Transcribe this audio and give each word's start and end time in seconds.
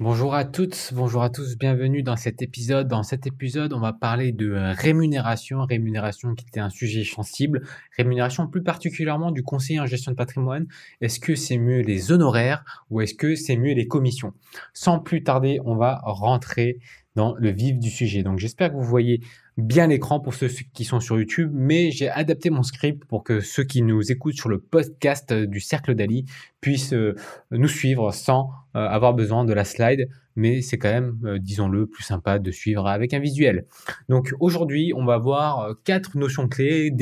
Bonjour 0.00 0.36
à 0.36 0.44
toutes, 0.44 0.92
bonjour 0.94 1.24
à 1.24 1.28
tous, 1.28 1.58
bienvenue 1.58 2.04
dans 2.04 2.14
cet 2.14 2.40
épisode. 2.40 2.86
Dans 2.86 3.02
cet 3.02 3.26
épisode, 3.26 3.72
on 3.72 3.80
va 3.80 3.92
parler 3.92 4.30
de 4.30 4.52
rémunération, 4.76 5.64
rémunération 5.64 6.36
qui 6.36 6.46
était 6.46 6.60
un 6.60 6.70
sujet 6.70 7.02
sensible, 7.02 7.62
rémunération 7.96 8.46
plus 8.46 8.62
particulièrement 8.62 9.32
du 9.32 9.42
conseiller 9.42 9.80
en 9.80 9.86
gestion 9.86 10.12
de 10.12 10.16
patrimoine. 10.16 10.68
Est-ce 11.00 11.18
que 11.18 11.34
c'est 11.34 11.58
mieux 11.58 11.80
les 11.80 12.12
honoraires 12.12 12.86
ou 12.90 13.00
est-ce 13.00 13.14
que 13.14 13.34
c'est 13.34 13.56
mieux 13.56 13.72
les 13.72 13.88
commissions? 13.88 14.34
Sans 14.72 15.00
plus 15.00 15.24
tarder, 15.24 15.58
on 15.64 15.74
va 15.74 15.98
rentrer 16.04 16.78
dans 17.16 17.34
le 17.34 17.50
vif 17.50 17.80
du 17.80 17.90
sujet. 17.90 18.22
Donc 18.22 18.38
j'espère 18.38 18.70
que 18.70 18.76
vous 18.76 18.84
voyez 18.84 19.20
bien 19.58 19.88
l'écran 19.88 20.20
pour 20.20 20.34
ceux 20.34 20.46
qui 20.72 20.84
sont 20.84 21.00
sur 21.00 21.18
YouTube, 21.18 21.50
mais 21.52 21.90
j'ai 21.90 22.08
adapté 22.08 22.48
mon 22.48 22.62
script 22.62 23.04
pour 23.04 23.24
que 23.24 23.40
ceux 23.40 23.64
qui 23.64 23.82
nous 23.82 24.12
écoutent 24.12 24.36
sur 24.36 24.48
le 24.48 24.60
podcast 24.60 25.32
du 25.32 25.58
Cercle 25.58 25.96
d'Ali 25.96 26.26
puissent 26.60 26.92
euh, 26.92 27.16
nous 27.50 27.66
suivre 27.66 28.12
sans 28.12 28.50
euh, 28.76 28.86
avoir 28.86 29.14
besoin 29.14 29.44
de 29.44 29.52
la 29.52 29.64
slide, 29.64 30.08
mais 30.36 30.62
c'est 30.62 30.78
quand 30.78 30.92
même, 30.92 31.18
euh, 31.24 31.38
disons-le, 31.40 31.88
plus 31.88 32.04
sympa 32.04 32.38
de 32.38 32.50
suivre 32.52 32.86
avec 32.86 33.12
un 33.14 33.18
visuel. 33.18 33.66
Donc 34.08 34.32
aujourd'hui, 34.38 34.92
on 34.94 35.04
va 35.04 35.18
voir 35.18 35.74
quatre 35.82 36.16
notions 36.16 36.46
clés, 36.46 36.92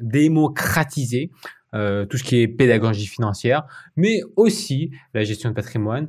démocratiser, 0.00 1.30
tout 1.72 2.18
ce 2.18 2.22
qui 2.22 2.36
est 2.36 2.48
pédagogie 2.48 3.06
financière, 3.06 3.64
mais 3.96 4.20
aussi 4.36 4.90
la 5.14 5.24
gestion 5.24 5.48
de 5.50 5.54
patrimoine, 5.54 6.06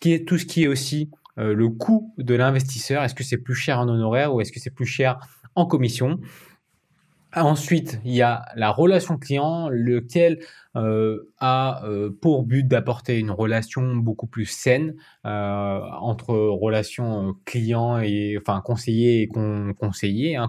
qui 0.00 0.12
est 0.12 0.26
tout 0.26 0.38
ce 0.38 0.44
qui 0.44 0.64
est 0.64 0.66
aussi 0.66 1.08
le 1.36 1.68
coût 1.68 2.14
de 2.18 2.34
l'investisseur. 2.34 3.02
Est-ce 3.02 3.14
que 3.14 3.24
c'est 3.24 3.38
plus 3.38 3.54
cher 3.54 3.78
en 3.78 3.88
honoraire 3.88 4.34
ou 4.34 4.40
est-ce 4.40 4.52
que 4.52 4.60
c'est 4.60 4.70
plus 4.74 4.86
cher 4.86 5.18
en 5.54 5.66
commission? 5.66 6.20
Ensuite, 7.36 8.00
il 8.04 8.12
y 8.12 8.22
a 8.22 8.44
la 8.54 8.70
relation 8.70 9.18
client, 9.18 9.68
lequel 9.68 10.38
euh, 10.76 11.32
a 11.38 11.84
euh, 11.84 12.10
pour 12.22 12.44
but 12.44 12.66
d'apporter 12.66 13.18
une 13.18 13.32
relation 13.32 13.96
beaucoup 13.96 14.28
plus 14.28 14.46
saine 14.46 14.94
entre 15.24 16.34
relation 16.34 17.34
client 17.44 17.98
et 17.98 18.38
enfin 18.38 18.60
conseiller 18.60 19.22
et 19.22 19.28
conseiller, 19.28 20.36
hein, 20.36 20.48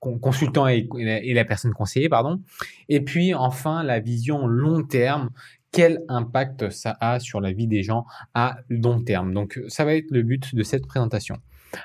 consultant 0.00 0.66
et, 0.66 0.88
et, 0.96 1.34
la 1.34 1.44
personne 1.44 1.72
conseillée, 1.72 2.08
pardon. 2.08 2.40
Et 2.88 3.00
puis 3.00 3.34
enfin 3.34 3.84
la 3.84 4.00
vision 4.00 4.46
long 4.46 4.82
terme 4.82 5.30
quel 5.72 6.02
impact 6.08 6.70
ça 6.70 6.96
a 7.00 7.20
sur 7.20 7.40
la 7.40 7.52
vie 7.52 7.66
des 7.66 7.82
gens 7.82 8.04
à 8.34 8.58
long 8.68 9.02
terme. 9.02 9.34
Donc 9.34 9.60
ça 9.68 9.84
va 9.84 9.94
être 9.94 10.10
le 10.10 10.22
but 10.22 10.54
de 10.54 10.62
cette 10.62 10.86
présentation. 10.86 11.36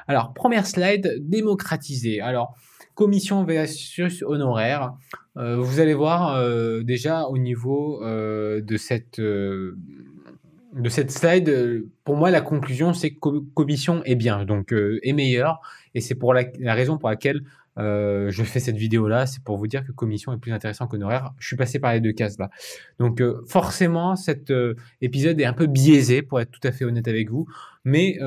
Alors, 0.07 0.33
première 0.33 0.65
slide, 0.65 1.17
démocratiser. 1.19 2.21
Alors, 2.21 2.55
commission 2.95 3.43
versus 3.43 4.23
honoraire. 4.23 4.93
Euh, 5.37 5.57
vous 5.57 5.79
allez 5.79 5.93
voir 5.93 6.35
euh, 6.35 6.83
déjà 6.83 7.23
au 7.23 7.37
niveau 7.37 8.03
euh, 8.03 8.61
de 8.61 8.77
cette 8.77 9.19
de 9.19 10.89
cette 10.89 11.11
slide, 11.11 11.85
pour 12.03 12.15
moi 12.15 12.31
la 12.31 12.41
conclusion 12.41 12.93
c'est 12.93 13.11
que 13.11 13.39
commission 13.53 14.03
est 14.05 14.15
bien, 14.15 14.43
donc 14.43 14.73
est 14.73 15.13
meilleure, 15.13 15.61
et 15.93 16.01
c'est 16.01 16.15
pour 16.15 16.33
la, 16.33 16.45
raison 16.73 16.97
pour 16.97 17.09
laquelle 17.09 17.41
euh, 17.79 18.29
je 18.29 18.43
fais 18.43 18.59
cette 18.59 18.77
vidéo 18.77 19.07
là, 19.07 19.25
c'est 19.25 19.43
pour 19.43 19.57
vous 19.57 19.67
dire 19.67 19.83
que 19.83 19.91
commission 19.91 20.31
est 20.33 20.37
plus 20.37 20.53
intéressant 20.53 20.87
qu'honoraire. 20.87 21.33
Je 21.39 21.47
suis 21.47 21.55
passé 21.55 21.79
par 21.79 21.93
les 21.93 22.01
deux 22.01 22.13
cases 22.13 22.37
là. 22.37 22.49
Donc 22.99 23.21
euh, 23.21 23.41
forcément, 23.47 24.15
cet 24.15 24.51
euh, 24.51 24.75
épisode 25.01 25.39
est 25.39 25.45
un 25.45 25.53
peu 25.53 25.67
biaisé 25.67 26.21
pour 26.21 26.39
être 26.39 26.51
tout 26.51 26.65
à 26.67 26.71
fait 26.71 26.85
honnête 26.85 27.07
avec 27.07 27.29
vous, 27.29 27.47
mais 27.83 28.17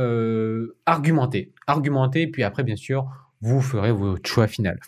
argumentez, 0.85 1.53
argumentez, 1.67 2.27
puis 2.27 2.43
après 2.43 2.65
bien 2.65 2.77
sûr, 2.77 3.07
vous 3.41 3.61
ferez 3.61 3.93
votre 3.93 4.29
choix 4.29 4.47
final. 4.47 4.81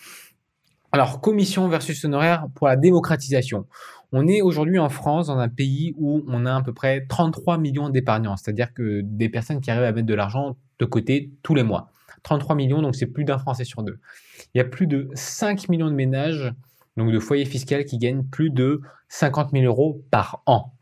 Alors 0.90 1.20
commission 1.20 1.68
versus 1.68 2.04
honoraire 2.04 2.46
pour 2.54 2.66
la 2.66 2.76
démocratisation. 2.76 3.66
On 4.10 4.26
est 4.26 4.40
aujourd'hui 4.40 4.78
en 4.78 4.88
France 4.88 5.26
dans 5.26 5.38
un 5.38 5.50
pays 5.50 5.94
où 5.98 6.24
on 6.28 6.46
a 6.46 6.56
à 6.56 6.62
peu 6.62 6.72
près 6.72 7.04
33 7.06 7.58
millions 7.58 7.90
d'épargnants, 7.90 8.38
c'est-à-dire 8.38 8.72
que 8.72 9.02
des 9.04 9.28
personnes 9.28 9.60
qui 9.60 9.70
arrivent 9.70 9.84
à 9.84 9.92
mettre 9.92 10.06
de 10.06 10.14
l'argent 10.14 10.56
de 10.78 10.84
côté 10.86 11.30
tous 11.42 11.54
les 11.54 11.62
mois. 11.62 11.90
33 12.22 12.56
millions, 12.56 12.80
donc 12.80 12.96
c'est 12.96 13.06
plus 13.06 13.24
d'un 13.24 13.38
Français 13.38 13.64
sur 13.64 13.82
deux. 13.82 13.98
Il 14.54 14.58
y 14.58 14.60
a 14.60 14.64
plus 14.64 14.86
de 14.86 15.08
5 15.14 15.68
millions 15.68 15.90
de 15.90 15.94
ménages, 15.94 16.52
donc 16.96 17.12
de 17.12 17.18
foyers 17.18 17.44
fiscaux, 17.44 17.84
qui 17.86 17.98
gagnent 17.98 18.24
plus 18.24 18.50
de 18.50 18.80
50 19.08 19.50
000 19.52 19.64
euros 19.64 20.02
par 20.10 20.42
an. 20.46 20.72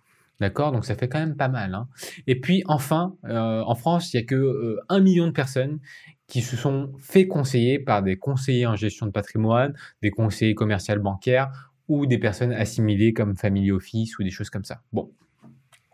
D'accord? 0.40 0.72
Donc 0.72 0.84
ça 0.84 0.94
fait 0.94 1.08
quand 1.08 1.18
même 1.18 1.36
pas 1.36 1.48
mal. 1.48 1.74
Hein. 1.74 1.88
Et 2.26 2.38
puis 2.40 2.62
enfin, 2.66 3.16
euh, 3.24 3.62
en 3.62 3.74
France, 3.74 4.12
il 4.12 4.18
n'y 4.18 4.22
a 4.22 4.26
que 4.26 4.34
euh, 4.34 4.80
1 4.88 5.00
million 5.00 5.26
de 5.26 5.32
personnes 5.32 5.78
qui 6.26 6.42
se 6.42 6.56
sont 6.56 6.92
fait 6.98 7.26
conseiller 7.26 7.78
par 7.78 8.02
des 8.02 8.16
conseillers 8.16 8.66
en 8.66 8.76
gestion 8.76 9.06
de 9.06 9.12
patrimoine, 9.12 9.74
des 10.02 10.10
conseillers 10.10 10.54
commerciaux 10.54 10.98
bancaires 11.00 11.72
ou 11.88 12.04
des 12.04 12.18
personnes 12.18 12.52
assimilées 12.52 13.12
comme 13.12 13.36
family 13.36 13.70
office 13.70 14.18
ou 14.18 14.24
des 14.24 14.30
choses 14.30 14.50
comme 14.50 14.64
ça. 14.64 14.82
Bon, 14.92 15.10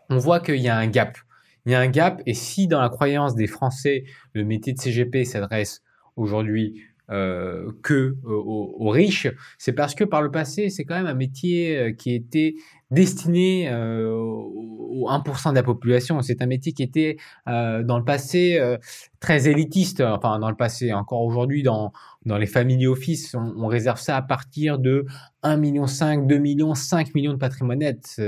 on 0.09 0.17
voit 0.17 0.39
qu'il 0.39 0.59
y 0.59 0.67
a 0.67 0.75
un 0.75 0.87
gap 0.87 1.17
il 1.65 1.71
y 1.71 1.75
a 1.75 1.79
un 1.79 1.87
gap. 1.87 2.21
Et 2.25 2.33
si 2.33 2.67
dans 2.67 2.81
la 2.81 2.89
croyance 2.89 3.35
des 3.35 3.47
Français, 3.47 4.03
le 4.33 4.43
métier 4.43 4.73
de 4.73 4.79
CGP 4.79 5.25
s'adresse 5.25 5.81
aujourd'hui 6.15 6.83
euh, 7.11 7.71
que 7.81 8.15
euh, 8.25 8.29
aux, 8.29 8.89
riches, 8.89 9.27
c'est 9.57 9.73
parce 9.73 9.93
que 9.93 10.03
par 10.03 10.21
le 10.21 10.31
passé, 10.31 10.69
c'est 10.69 10.85
quand 10.85 10.95
même 10.95 11.07
un 11.07 11.13
métier 11.13 11.77
euh, 11.77 11.91
qui 11.91 12.13
était 12.13 12.55
destiné 12.91 13.69
euh, 13.69 14.09
au 14.09 15.09
1% 15.09 15.49
de 15.49 15.55
la 15.55 15.63
population. 15.63 16.21
C'est 16.21 16.41
un 16.41 16.45
métier 16.45 16.71
qui 16.71 16.83
était 16.83 17.17
dans 17.47 17.97
le 17.97 18.03
passé 18.03 18.59
très 19.19 19.47
élitiste. 19.47 20.01
Enfin, 20.01 20.37
dans 20.37 20.49
le 20.49 20.55
passé, 20.55 20.93
encore 20.93 21.21
aujourd'hui, 21.21 21.63
dans, 21.63 21.91
dans 22.25 22.37
les 22.37 22.45
family 22.45 22.85
office, 22.85 23.33
on, 23.33 23.53
on, 23.57 23.67
réserve 23.67 23.99
ça 23.99 24.15
à 24.15 24.21
partir 24.21 24.77
de 24.77 25.05
1,5 25.43 25.57
million, 25.57 25.85
2 26.27 26.37
millions, 26.37 26.75
5 26.75 27.15
millions 27.15 27.33
de 27.33 27.37
patrimoine 27.39 27.79
net. 27.79 28.21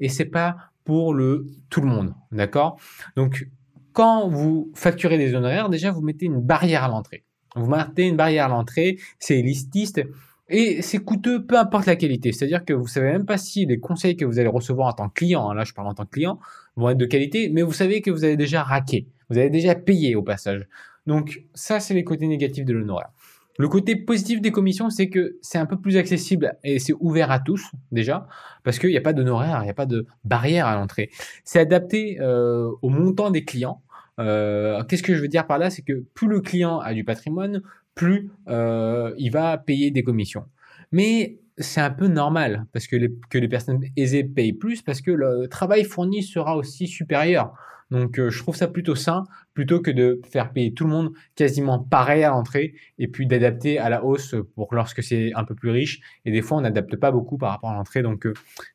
Et 0.00 0.08
c'est 0.10 0.26
pas 0.26 0.56
pour 0.84 1.14
le 1.14 1.46
tout 1.70 1.80
le 1.80 1.88
monde, 1.88 2.14
d'accord? 2.30 2.78
Donc, 3.16 3.48
quand 3.92 4.28
vous 4.28 4.70
facturez 4.74 5.18
des 5.18 5.34
honoraires, 5.34 5.70
déjà 5.70 5.90
vous 5.90 6.02
mettez 6.02 6.26
une 6.26 6.40
barrière 6.40 6.84
à 6.84 6.88
l'entrée. 6.88 7.24
Vous 7.60 7.70
mettez 7.70 8.08
une 8.08 8.16
barrière 8.16 8.46
à 8.46 8.48
l'entrée, 8.48 8.98
c'est 9.18 9.42
lististe 9.42 10.00
et 10.48 10.82
c'est 10.82 10.98
coûteux, 10.98 11.44
peu 11.44 11.58
importe 11.58 11.86
la 11.86 11.96
qualité. 11.96 12.32
C'est-à-dire 12.32 12.64
que 12.64 12.72
vous 12.72 12.88
savez 12.88 13.12
même 13.12 13.26
pas 13.26 13.38
si 13.38 13.66
les 13.66 13.78
conseils 13.78 14.16
que 14.16 14.24
vous 14.24 14.38
allez 14.38 14.48
recevoir 14.48 14.88
en 14.88 14.92
tant 14.92 15.08
que 15.08 15.14
client, 15.14 15.48
hein, 15.48 15.54
là 15.54 15.64
je 15.64 15.72
parle 15.72 15.88
en 15.88 15.94
tant 15.94 16.04
que 16.04 16.10
client, 16.10 16.38
vont 16.76 16.90
être 16.90 16.98
de 16.98 17.06
qualité, 17.06 17.50
mais 17.50 17.62
vous 17.62 17.72
savez 17.72 18.00
que 18.00 18.10
vous 18.10 18.24
avez 18.24 18.36
déjà 18.36 18.62
raqué, 18.62 19.06
vous 19.28 19.38
avez 19.38 19.50
déjà 19.50 19.74
payé 19.74 20.16
au 20.16 20.22
passage. 20.22 20.66
Donc 21.06 21.44
ça, 21.54 21.80
c'est 21.80 21.94
les 21.94 22.04
côtés 22.04 22.26
négatifs 22.26 22.64
de 22.64 22.72
l'honoraire. 22.72 23.10
Le 23.58 23.68
côté 23.68 23.94
positif 23.94 24.40
des 24.40 24.52
commissions, 24.52 24.90
c'est 24.90 25.10
que 25.10 25.36
c'est 25.42 25.58
un 25.58 25.66
peu 25.66 25.78
plus 25.78 25.96
accessible 25.96 26.56
et 26.64 26.78
c'est 26.78 26.94
ouvert 26.98 27.30
à 27.30 27.40
tous 27.40 27.70
déjà, 27.92 28.26
parce 28.64 28.78
qu'il 28.78 28.90
n'y 28.90 28.96
a 28.96 29.02
pas 29.02 29.12
d'honoraire, 29.12 29.58
il 29.60 29.64
n'y 29.64 29.70
a 29.70 29.74
pas 29.74 29.86
de 29.86 30.06
barrière 30.24 30.66
à 30.66 30.74
l'entrée. 30.74 31.10
C'est 31.44 31.58
adapté 31.58 32.18
euh, 32.20 32.70
au 32.80 32.88
montant 32.88 33.30
des 33.30 33.44
clients. 33.44 33.82
Euh, 34.18 34.82
Qu'est-ce 34.84 35.02
que 35.02 35.14
je 35.14 35.20
veux 35.20 35.28
dire 35.28 35.46
par 35.46 35.58
là? 35.58 35.70
C'est 35.70 35.82
que 35.82 36.04
plus 36.14 36.28
le 36.28 36.40
client 36.40 36.78
a 36.78 36.94
du 36.94 37.04
patrimoine, 37.04 37.62
plus 37.94 38.30
euh, 38.48 39.14
il 39.18 39.30
va 39.30 39.58
payer 39.58 39.90
des 39.90 40.02
commissions. 40.02 40.44
Mais 40.92 41.38
c'est 41.58 41.80
un 41.80 41.90
peu 41.90 42.08
normal 42.08 42.66
parce 42.72 42.86
que 42.86 42.96
les, 42.96 43.12
que 43.28 43.38
les 43.38 43.48
personnes 43.48 43.84
aisées 43.96 44.24
payent 44.24 44.52
plus 44.52 44.82
parce 44.82 45.00
que 45.00 45.10
le 45.10 45.46
travail 45.48 45.84
fourni 45.84 46.22
sera 46.22 46.56
aussi 46.56 46.86
supérieur. 46.86 47.54
Donc 47.90 48.18
euh, 48.18 48.30
je 48.30 48.38
trouve 48.38 48.54
ça 48.54 48.68
plutôt 48.68 48.94
sain 48.94 49.24
plutôt 49.52 49.80
que 49.80 49.90
de 49.90 50.20
faire 50.30 50.52
payer 50.52 50.72
tout 50.72 50.84
le 50.84 50.90
monde 50.90 51.12
quasiment 51.34 51.80
pareil 51.80 52.22
à 52.22 52.30
l'entrée 52.30 52.74
et 52.98 53.08
puis 53.08 53.26
d'adapter 53.26 53.78
à 53.78 53.88
la 53.88 54.04
hausse 54.04 54.36
pour 54.54 54.72
lorsque 54.74 55.02
c'est 55.02 55.32
un 55.34 55.44
peu 55.44 55.54
plus 55.54 55.70
riche. 55.70 56.00
Et 56.24 56.30
des 56.30 56.40
fois 56.40 56.58
on 56.58 56.60
n'adapte 56.60 56.96
pas 56.96 57.10
beaucoup 57.10 57.36
par 57.36 57.50
rapport 57.50 57.70
à 57.70 57.74
l'entrée. 57.74 58.02
Donc 58.02 58.26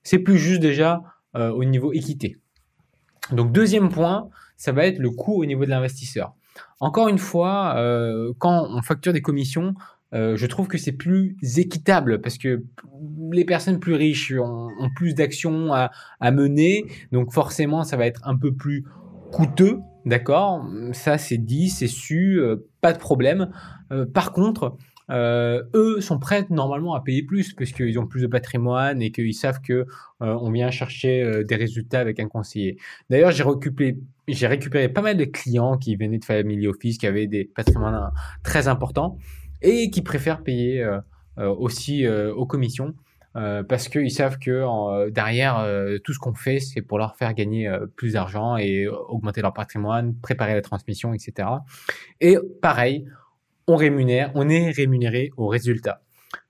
c'est 0.04 0.20
plus 0.20 0.38
juste 0.38 0.62
déjà 0.62 1.02
au 1.34 1.66
niveau 1.66 1.92
équité. 1.92 2.38
Donc 3.32 3.52
deuxième 3.52 3.90
point, 3.90 4.30
ça 4.58 4.72
va 4.72 4.86
être 4.86 5.00
le 5.00 5.10
coût 5.10 5.42
au 5.42 5.46
niveau 5.46 5.66
de 5.66 5.70
l'investisseur. 5.70 6.34
Encore 6.80 7.10
une 7.10 7.18
fois, 7.18 7.76
quand 8.40 8.68
on 8.70 8.82
facture 8.82 9.12
des 9.12 9.22
commissions, 9.22 9.76
euh, 10.16 10.38
je 10.38 10.46
trouve 10.46 10.68
que 10.68 10.78
c'est 10.78 10.94
plus 10.94 11.36
équitable 11.58 12.22
parce 12.22 12.38
que 12.38 12.64
les 13.32 13.44
personnes 13.44 13.80
plus 13.80 13.96
riches 13.96 14.32
ont, 14.32 14.70
plus 14.96 15.14
d'actions 15.14 15.74
à, 15.74 15.92
mener, 16.32 16.86
donc 17.12 17.34
forcément 17.34 17.84
ça 17.84 17.98
va 17.98 18.06
être 18.06 18.22
un 18.24 18.38
peu 18.38 18.54
plus 18.54 18.86
coûteux, 19.32 19.80
d'accord? 20.06 20.66
Ça 20.94 21.18
c'est 21.18 21.38
dit, 21.38 21.70
c'est 21.70 21.88
su, 21.88 22.40
euh, 22.40 22.68
pas 22.82 22.94
de 22.94 22.98
problème. 22.98 23.52
Euh, 23.92 24.06
par 24.06 24.32
contre, 24.32 24.78
eux 25.10 26.02
sont 26.02 26.20
prêts 26.20 26.46
normalement 26.50 26.96
à 26.96 27.02
payer 27.02 27.24
plus 27.24 27.54
parce 27.54 27.72
qu'ils 27.72 28.00
ont 28.00 28.08
plus 28.08 28.22
de 28.22 28.28
patrimoine 28.28 29.02
et 29.02 29.12
qu'ils 29.12 29.34
savent 29.34 29.62
que 29.62 29.86
on 30.20 30.52
vient 30.52 30.72
chercher 30.72 31.44
des 31.44 31.56
résultats 31.56 32.00
avec 32.00 32.20
un 32.20 32.28
conseiller. 32.28 32.78
D'ailleurs, 33.10 33.32
j'ai 33.32 33.44
récupéré, 33.44 33.98
j'ai 34.28 34.48
récupéré 34.48 34.90
pas 34.90 35.02
mal 35.02 35.18
de 35.18 35.26
clients 35.26 35.78
qui 35.78 35.96
venaient 35.96 36.18
de 36.18 36.26
Family 36.26 36.68
Office, 36.68 36.98
qui 36.98 37.08
avaient 37.08 37.28
des 37.28 37.46
patrimoines 37.46 38.12
très 38.44 38.68
importants 38.68 39.18
et 39.62 39.90
qui 39.90 40.02
préfèrent 40.02 40.44
payer 40.44 40.82
euh, 40.82 41.00
euh, 41.38 41.54
aussi 41.54 42.06
euh, 42.06 42.34
aux 42.34 42.46
commissions 42.46 42.94
parce 43.68 43.90
qu'ils 43.90 44.12
savent 44.12 44.40
que 44.40 45.10
derrière 45.10 45.68
tout 46.06 46.14
ce 46.14 46.20
qu'on 46.20 46.34
fait, 46.34 46.62
c'est 46.62 46.82
pour 46.82 46.98
leur 46.98 47.18
faire 47.18 47.34
gagner 47.34 47.70
plus 47.98 48.14
d'argent 48.14 48.56
et 48.56 48.88
augmenter 48.88 49.42
leur 49.42 49.52
patrimoine, 49.52 50.16
préparer 50.16 50.54
la 50.54 50.62
transmission, 50.62 51.14
etc. 51.14 51.50
Et 52.22 52.38
pareil, 52.62 53.10
on 53.68 53.76
rémunère, 53.76 54.32
on 54.36 54.50
est 54.50 54.72
rémunéré 54.72 55.32
au 55.38 55.48
résultat. 55.48 56.02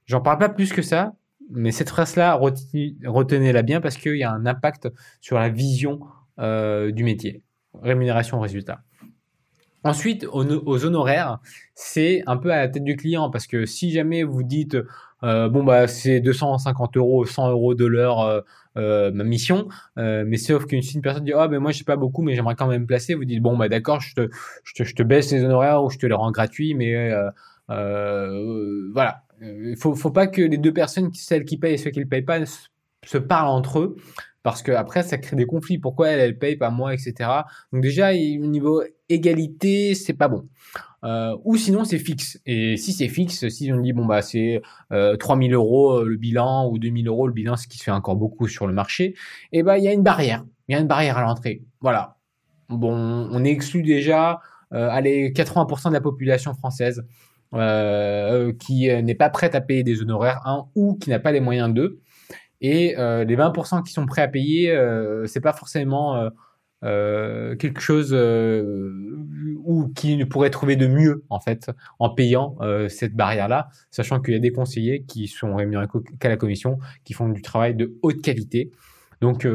J'en 0.05 0.21
parle 0.21 0.37
pas 0.37 0.49
plus 0.49 0.73
que 0.73 0.81
ça, 0.81 1.13
mais 1.49 1.71
cette 1.71 1.89
phrase-là, 1.89 2.35
retenez-la 2.35 3.61
bien 3.61 3.81
parce 3.81 3.97
qu'il 3.97 4.17
y 4.17 4.23
a 4.23 4.31
un 4.31 4.45
impact 4.45 4.89
sur 5.21 5.37
la 5.37 5.49
vision 5.49 5.99
du 6.37 7.03
métier. 7.03 7.41
rémunération 7.81 8.37
au 8.37 8.41
résultat. 8.41 8.81
Ensuite, 9.85 10.25
aux, 10.31 10.85
honoraires, 10.85 11.37
c'est 11.75 12.23
un 12.25 12.37
peu 12.37 12.51
à 12.51 12.57
la 12.57 12.67
tête 12.67 12.83
du 12.83 12.95
client 12.95 13.29
parce 13.29 13.45
que 13.45 13.67
si 13.67 13.91
jamais 13.91 14.23
vous 14.23 14.41
dites 14.41 14.75
euh, 15.23 15.47
bon 15.47 15.63
bah 15.63 15.87
c'est 15.87 16.19
250 16.21 16.97
euros, 16.97 17.23
100 17.23 17.51
euros 17.51 17.75
de 17.75 17.85
l'heure 17.85 18.21
euh, 18.21 18.41
euh, 18.77 19.11
ma 19.11 19.23
mission, 19.23 19.67
mais 19.95 20.37
sauf 20.37 20.65
qu'une 20.65 20.81
une 20.81 21.01
personne 21.01 21.23
dit 21.23 21.33
ah 21.33 21.45
oh, 21.45 21.47
ben 21.47 21.59
moi 21.59 21.71
je 21.71 21.77
sais 21.77 21.83
pas 21.83 21.97
beaucoup 21.97 22.23
mais 22.23 22.33
j'aimerais 22.33 22.55
quand 22.55 22.65
même 22.67 22.87
placer, 22.87 23.13
vous 23.13 23.25
dites 23.25 23.43
bon 23.43 23.55
bah 23.55 23.69
d'accord 23.69 24.01
je 24.01 24.15
te, 24.15 24.29
je 24.63 24.73
te, 24.73 24.83
je 24.83 24.95
te 24.95 25.03
baisse 25.03 25.31
les 25.31 25.43
honoraires 25.43 25.83
ou 25.83 25.91
je 25.91 25.99
te 25.99 26.07
les 26.07 26.15
rends 26.15 26.31
gratuits 26.31 26.73
mais 26.73 27.11
voilà. 27.67 29.21
Il 29.41 29.75
faut 29.77 29.93
faut 29.93 30.11
pas 30.11 30.27
que 30.27 30.41
les 30.41 30.57
deux 30.57 30.73
personnes 30.73 31.13
celles 31.13 31.45
qui 31.45 31.57
payent 31.57 31.73
et 31.73 31.77
ceux 31.77 31.91
qui 31.91 31.99
ne 31.99 32.05
payent 32.05 32.23
pas 32.23 32.39
se 33.05 33.17
parlent 33.17 33.49
entre 33.49 33.79
eux 33.79 33.95
parce 34.45 34.61
que 34.61 34.71
après 34.71 35.01
ça 35.01 35.17
crée 35.17 35.35
des 35.35 35.47
conflits. 35.47 35.79
Pourquoi 35.79 36.09
elle, 36.09 36.19
elle 36.19 36.37
paye 36.37 36.55
pas 36.55 36.69
moi, 36.69 36.93
etc. 36.93 37.13
Donc 37.73 37.81
déjà 37.81 38.11
au 38.11 38.45
niveau 38.45 38.83
égalité, 39.09 39.95
c'est 39.95 40.13
pas 40.13 40.27
bon. 40.27 40.47
Euh, 41.03 41.35
ou 41.43 41.57
sinon 41.57 41.83
c'est 41.83 41.97
fixe. 41.97 42.39
Et 42.45 42.77
si 42.77 42.93
c'est 42.93 43.07
fixe, 43.07 43.47
si 43.49 43.73
on 43.73 43.79
dit 43.79 43.91
bon 43.91 44.05
bah 44.05 44.21
c'est 44.21 44.61
euh, 44.91 45.17
3000 45.17 45.53
euros 45.55 45.99
euh, 45.99 46.05
le 46.05 46.17
bilan 46.17 46.69
ou 46.69 46.77
2000 46.77 47.07
euros 47.07 47.25
le 47.25 47.33
bilan, 47.33 47.55
ce 47.55 47.67
qui 47.67 47.79
se 47.79 47.83
fait 47.83 47.91
encore 47.91 48.15
beaucoup 48.15 48.47
sur 48.47 48.67
le 48.67 48.73
marché, 48.73 49.15
et 49.51 49.59
eh 49.59 49.63
ben 49.63 49.77
il 49.77 49.83
y 49.83 49.87
a 49.87 49.93
une 49.93 50.03
barrière. 50.03 50.45
Il 50.67 50.73
y 50.73 50.75
a 50.75 50.79
une 50.79 50.87
barrière 50.87 51.17
à 51.17 51.23
l'entrée. 51.23 51.63
Voilà. 51.81 52.17
Bon, 52.69 52.93
on 52.93 53.43
exclut 53.43 53.81
déjà 53.81 54.41
euh, 54.73 54.89
allez 54.91 55.31
80% 55.31 55.89
de 55.89 55.93
la 55.93 56.01
population 56.01 56.53
française. 56.53 57.03
Qui 58.59 58.89
n'est 59.01 59.15
pas 59.15 59.29
prête 59.29 59.55
à 59.55 59.61
payer 59.61 59.83
des 59.83 60.01
honoraires 60.01 60.41
un 60.45 60.65
ou 60.75 60.95
qui 60.97 61.09
n'a 61.09 61.19
pas 61.19 61.31
les 61.31 61.39
moyens 61.39 61.73
d'eux. 61.73 62.01
Et 62.67 62.97
euh, 62.97 63.23
les 63.25 63.37
20% 63.37 63.83
qui 63.83 63.93
sont 63.93 64.07
prêts 64.07 64.23
à 64.23 64.27
payer, 64.27 64.71
euh, 64.71 65.27
c'est 65.27 65.39
pas 65.39 65.53
forcément 65.53 66.31
euh, 66.83 67.55
quelque 67.57 67.79
chose 67.79 68.11
ou 68.11 69.87
qui 69.95 70.17
ne 70.17 70.25
pourrait 70.25 70.49
trouver 70.49 70.75
de 70.75 70.87
mieux 70.87 71.23
en 71.29 71.39
fait 71.39 71.69
en 71.99 72.09
payant 72.09 72.57
cette 72.89 73.13
barrière-là, 73.13 73.69
sachant 73.91 74.19
qu'il 74.19 74.33
y 74.33 74.37
a 74.37 74.39
des 74.39 74.51
conseillers 74.51 75.03
qui 75.03 75.27
sont 75.27 75.55
rémunérés 75.55 75.85
qu'à 76.19 76.27
la 76.27 76.37
commission, 76.37 76.79
qui 77.03 77.13
font 77.13 77.29
du 77.29 77.43
travail 77.43 77.75
de 77.75 77.95
haute 78.01 78.23
qualité. 78.23 78.71
Donc 79.21 79.47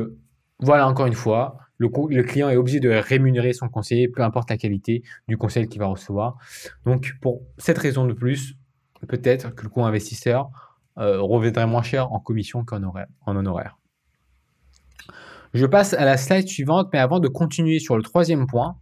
voilà 0.60 0.86
encore 0.86 1.06
une 1.06 1.14
fois, 1.14 1.58
le, 1.78 1.90
le, 2.10 2.22
client 2.22 2.48
est 2.48 2.56
obligé 2.56 2.78
de 2.78 2.90
rémunérer 2.90 3.52
son 3.54 3.68
conseiller, 3.68 4.06
peu 4.06 4.22
importe 4.22 4.50
la 4.50 4.56
qualité 4.56 5.02
du 5.26 5.36
conseil 5.36 5.66
qu'il 5.66 5.80
va 5.80 5.86
recevoir. 5.86 6.38
Donc 6.84 7.16
pour 7.20 7.42
cette 7.58 7.78
raison 7.78 8.06
de 8.06 8.12
plus, 8.12 8.54
peut-être 9.08 9.52
que 9.52 9.64
le 9.64 9.68
coût 9.68 9.84
investisseur 9.84 10.69
euh, 11.00 11.20
reviendrait 11.20 11.66
moins 11.66 11.82
cher 11.82 12.12
en 12.12 12.20
commission 12.20 12.64
qu'en 12.64 12.82
en 13.26 13.36
honoraire. 13.36 13.78
Je 15.52 15.66
passe 15.66 15.94
à 15.94 16.04
la 16.04 16.16
slide 16.16 16.46
suivante, 16.46 16.90
mais 16.92 16.98
avant 16.98 17.18
de 17.18 17.28
continuer 17.28 17.80
sur 17.80 17.96
le 17.96 18.02
troisième 18.02 18.46
point, 18.46 18.76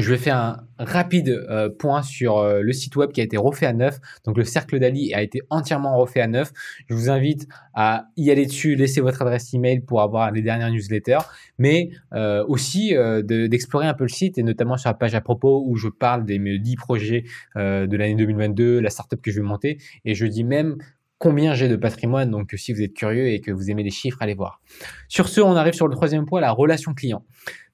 je 0.00 0.10
vais 0.10 0.18
faire 0.18 0.36
un 0.36 0.66
rapide 0.78 1.28
euh, 1.28 1.68
point 1.68 2.02
sur 2.02 2.38
euh, 2.38 2.60
le 2.62 2.72
site 2.72 2.96
web 2.96 3.10
qui 3.12 3.20
a 3.20 3.24
été 3.24 3.36
refait 3.36 3.66
à 3.66 3.72
neuf. 3.72 3.98
Donc 4.24 4.36
le 4.36 4.44
cercle 4.44 4.78
d'Ali 4.78 5.12
a 5.14 5.22
été 5.22 5.42
entièrement 5.50 5.96
refait 5.96 6.20
à 6.20 6.26
neuf. 6.26 6.52
Je 6.88 6.94
vous 6.94 7.10
invite 7.10 7.48
à 7.74 8.06
y 8.16 8.30
aller 8.30 8.46
dessus, 8.46 8.76
laisser 8.76 9.00
votre 9.00 9.22
adresse 9.22 9.52
email 9.54 9.80
pour 9.80 10.00
avoir 10.00 10.30
les 10.30 10.42
dernières 10.42 10.70
newsletters, 10.70 11.26
mais 11.58 11.90
euh, 12.14 12.44
aussi 12.46 12.94
d'explorer 13.24 13.86
un 13.86 13.94
peu 13.94 14.04
le 14.04 14.08
site 14.08 14.38
et 14.38 14.42
notamment 14.42 14.76
sur 14.76 14.88
la 14.88 14.94
page 14.94 15.14
à 15.14 15.20
propos 15.20 15.64
où 15.66 15.76
je 15.76 15.88
parle 15.88 16.24
des 16.24 16.38
10 16.38 16.76
projets 16.76 17.24
de 17.56 17.96
l'année 17.96 18.14
2022, 18.14 18.80
la 18.80 18.90
startup 18.90 19.20
que 19.20 19.30
je 19.30 19.40
vais 19.40 19.46
monter 19.46 19.78
et 20.04 20.14
je 20.14 20.26
dis 20.26 20.44
même 20.44 20.76
combien 21.20 21.52
j'ai 21.54 21.68
de 21.68 21.76
patrimoine. 21.76 22.30
Donc, 22.30 22.54
si 22.56 22.72
vous 22.72 22.82
êtes 22.82 22.94
curieux 22.94 23.28
et 23.28 23.40
que 23.40 23.52
vous 23.52 23.70
aimez 23.70 23.84
les 23.84 23.90
chiffres, 23.90 24.18
allez 24.20 24.34
voir. 24.34 24.60
Sur 25.06 25.28
ce, 25.28 25.40
on 25.40 25.54
arrive 25.54 25.74
sur 25.74 25.86
le 25.86 25.94
troisième 25.94 26.24
point, 26.24 26.40
la 26.40 26.50
relation 26.50 26.94
client. 26.94 27.24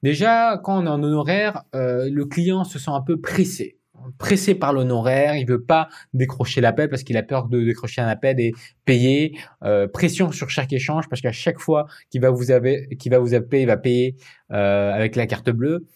Déjà, 0.03 0.59
quand 0.63 0.83
on 0.83 0.85
est 0.85 0.89
en 0.89 1.01
honoraire, 1.01 1.63
euh, 1.73 2.09
le 2.11 2.25
client 2.25 2.65
se 2.65 2.77
sent 2.77 2.91
un 2.91 3.01
peu 3.01 3.19
pressé. 3.19 3.79
Pressé 4.19 4.53
par 4.53 4.73
l'honoraire, 4.73 5.35
il 5.35 5.47
veut 5.47 5.63
pas 5.63 5.87
décrocher 6.13 6.61
l'appel 6.61 6.89
parce 6.89 7.03
qu'il 7.03 7.17
a 7.17 7.23
peur 7.23 7.47
de 7.47 7.63
décrocher 7.63 8.01
un 8.01 8.07
appel 8.07 8.39
et 8.39 8.53
payer. 8.85 9.37
Euh, 9.63 9.87
pression 9.87 10.31
sur 10.31 10.49
chaque 10.49 10.71
échange 10.71 11.09
parce 11.09 11.21
qu'à 11.21 11.31
chaque 11.31 11.59
fois 11.59 11.87
qu'il 12.11 12.21
va 12.21 12.29
vous 12.29 12.51
appeler, 12.51 12.87
il 12.91 13.65
va 13.65 13.77
payer 13.77 14.15
euh, 14.51 14.91
avec 14.93 15.15
la 15.15 15.25
carte 15.25 15.49
bleue. 15.49 15.87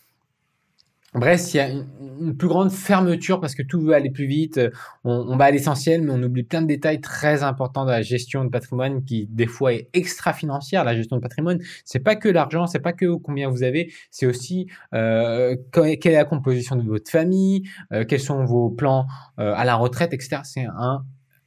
Bref, 1.14 1.54
il 1.54 1.58
y 1.58 1.60
a 1.60 1.70
une, 1.70 2.38
plus 2.38 2.48
grande 2.48 2.72
fermeture 2.72 3.42
parce 3.42 3.56
que 3.56 3.64
tout 3.64 3.82
veut 3.82 3.94
aller 3.94 4.12
plus 4.12 4.28
vite. 4.28 4.60
On, 5.04 5.12
on 5.12 5.36
va 5.36 5.46
à 5.46 5.52
l'essentiel, 5.52 6.02
mais 6.04 6.12
on 6.14 6.24
oublie 6.24 6.44
plein 6.44 6.62
de 6.62 6.68
détails 6.68 7.02
très 7.02 7.44
importants 7.44 7.84
de 7.84 7.92
la 7.92 8.02
gestion 8.02 8.46
de 8.46 8.50
patrimoine 8.50 9.04
qui 9.04 9.28
des 9.28 9.48
fois 9.48 9.74
est 9.74 9.90
extra 9.94 10.32
financière. 10.32 10.86
La 10.86 10.96
gestion 10.96 11.18
de 11.18 11.22
patrimoine, 11.22 11.60
c'est 11.84 12.00
pas 12.00 12.16
que 12.16 12.30
l'argent, 12.30 12.66
c'est 12.68 12.80
pas 12.80 12.94
que 12.94 13.16
combien 13.16 13.50
vous 13.50 13.64
avez, 13.64 13.92
c'est 14.10 14.26
aussi 14.26 14.68
euh, 14.94 15.58
quelle 15.74 15.98
est 16.02 16.12
la 16.12 16.26
composition 16.26 16.78
de 16.78 16.84
votre 16.84 17.12
famille, 17.12 17.64
euh, 17.92 18.06
quels 18.06 18.22
sont 18.22 18.46
vos 18.46 18.70
plans 18.70 19.06
euh, 19.40 19.54
à 19.56 19.66
la 19.66 19.76
retraite, 19.76 20.14
etc. 20.14 20.42
C'est 20.44 20.66
un, 20.66 21.04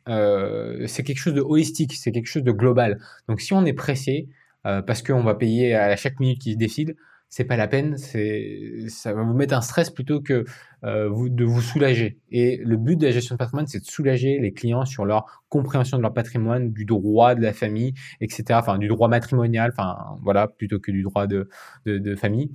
euh, 0.08 0.86
c'est 0.86 1.02
quelque 1.02 1.18
chose 1.18 1.34
de 1.34 1.40
holistique, 1.40 1.94
c'est 1.94 2.12
quelque 2.12 2.26
chose 2.26 2.42
de 2.42 2.52
global. 2.52 2.98
Donc 3.28 3.40
si 3.40 3.52
on 3.52 3.64
est 3.64 3.72
pressé 3.72 4.28
euh, 4.66 4.82
parce 4.82 5.02
qu'on 5.02 5.22
va 5.22 5.34
payer 5.34 5.74
à 5.74 5.96
chaque 5.96 6.20
minute 6.20 6.40
qui 6.40 6.52
se 6.52 6.58
décide, 6.58 6.96
c'est 7.34 7.44
pas 7.44 7.56
la 7.56 7.66
peine, 7.66 7.96
ça 7.98 9.12
va 9.12 9.24
vous 9.24 9.34
mettre 9.34 9.54
un 9.54 9.60
stress 9.60 9.90
plutôt 9.90 10.20
que 10.20 10.44
euh, 10.84 11.28
de 11.28 11.44
vous 11.44 11.60
soulager. 11.60 12.20
Et 12.30 12.58
le 12.58 12.76
but 12.76 12.94
de 12.94 13.06
la 13.06 13.10
gestion 13.10 13.34
de 13.34 13.38
patrimoine, 13.38 13.66
c'est 13.66 13.80
de 13.80 13.84
soulager 13.84 14.38
les 14.38 14.52
clients 14.52 14.84
sur 14.84 15.04
leur 15.04 15.42
compréhension 15.48 15.96
de 15.96 16.02
leur 16.02 16.14
patrimoine, 16.14 16.72
du 16.72 16.84
droit 16.84 17.34
de 17.34 17.42
la 17.42 17.52
famille, 17.52 17.92
etc. 18.20 18.44
Enfin, 18.52 18.78
du 18.78 18.86
droit 18.86 19.08
matrimonial, 19.08 19.72
enfin 19.76 19.96
voilà, 20.22 20.46
plutôt 20.46 20.78
que 20.78 20.92
du 20.92 21.02
droit 21.02 21.26
de, 21.26 21.48
de, 21.86 21.98
de 21.98 22.14
famille. 22.14 22.52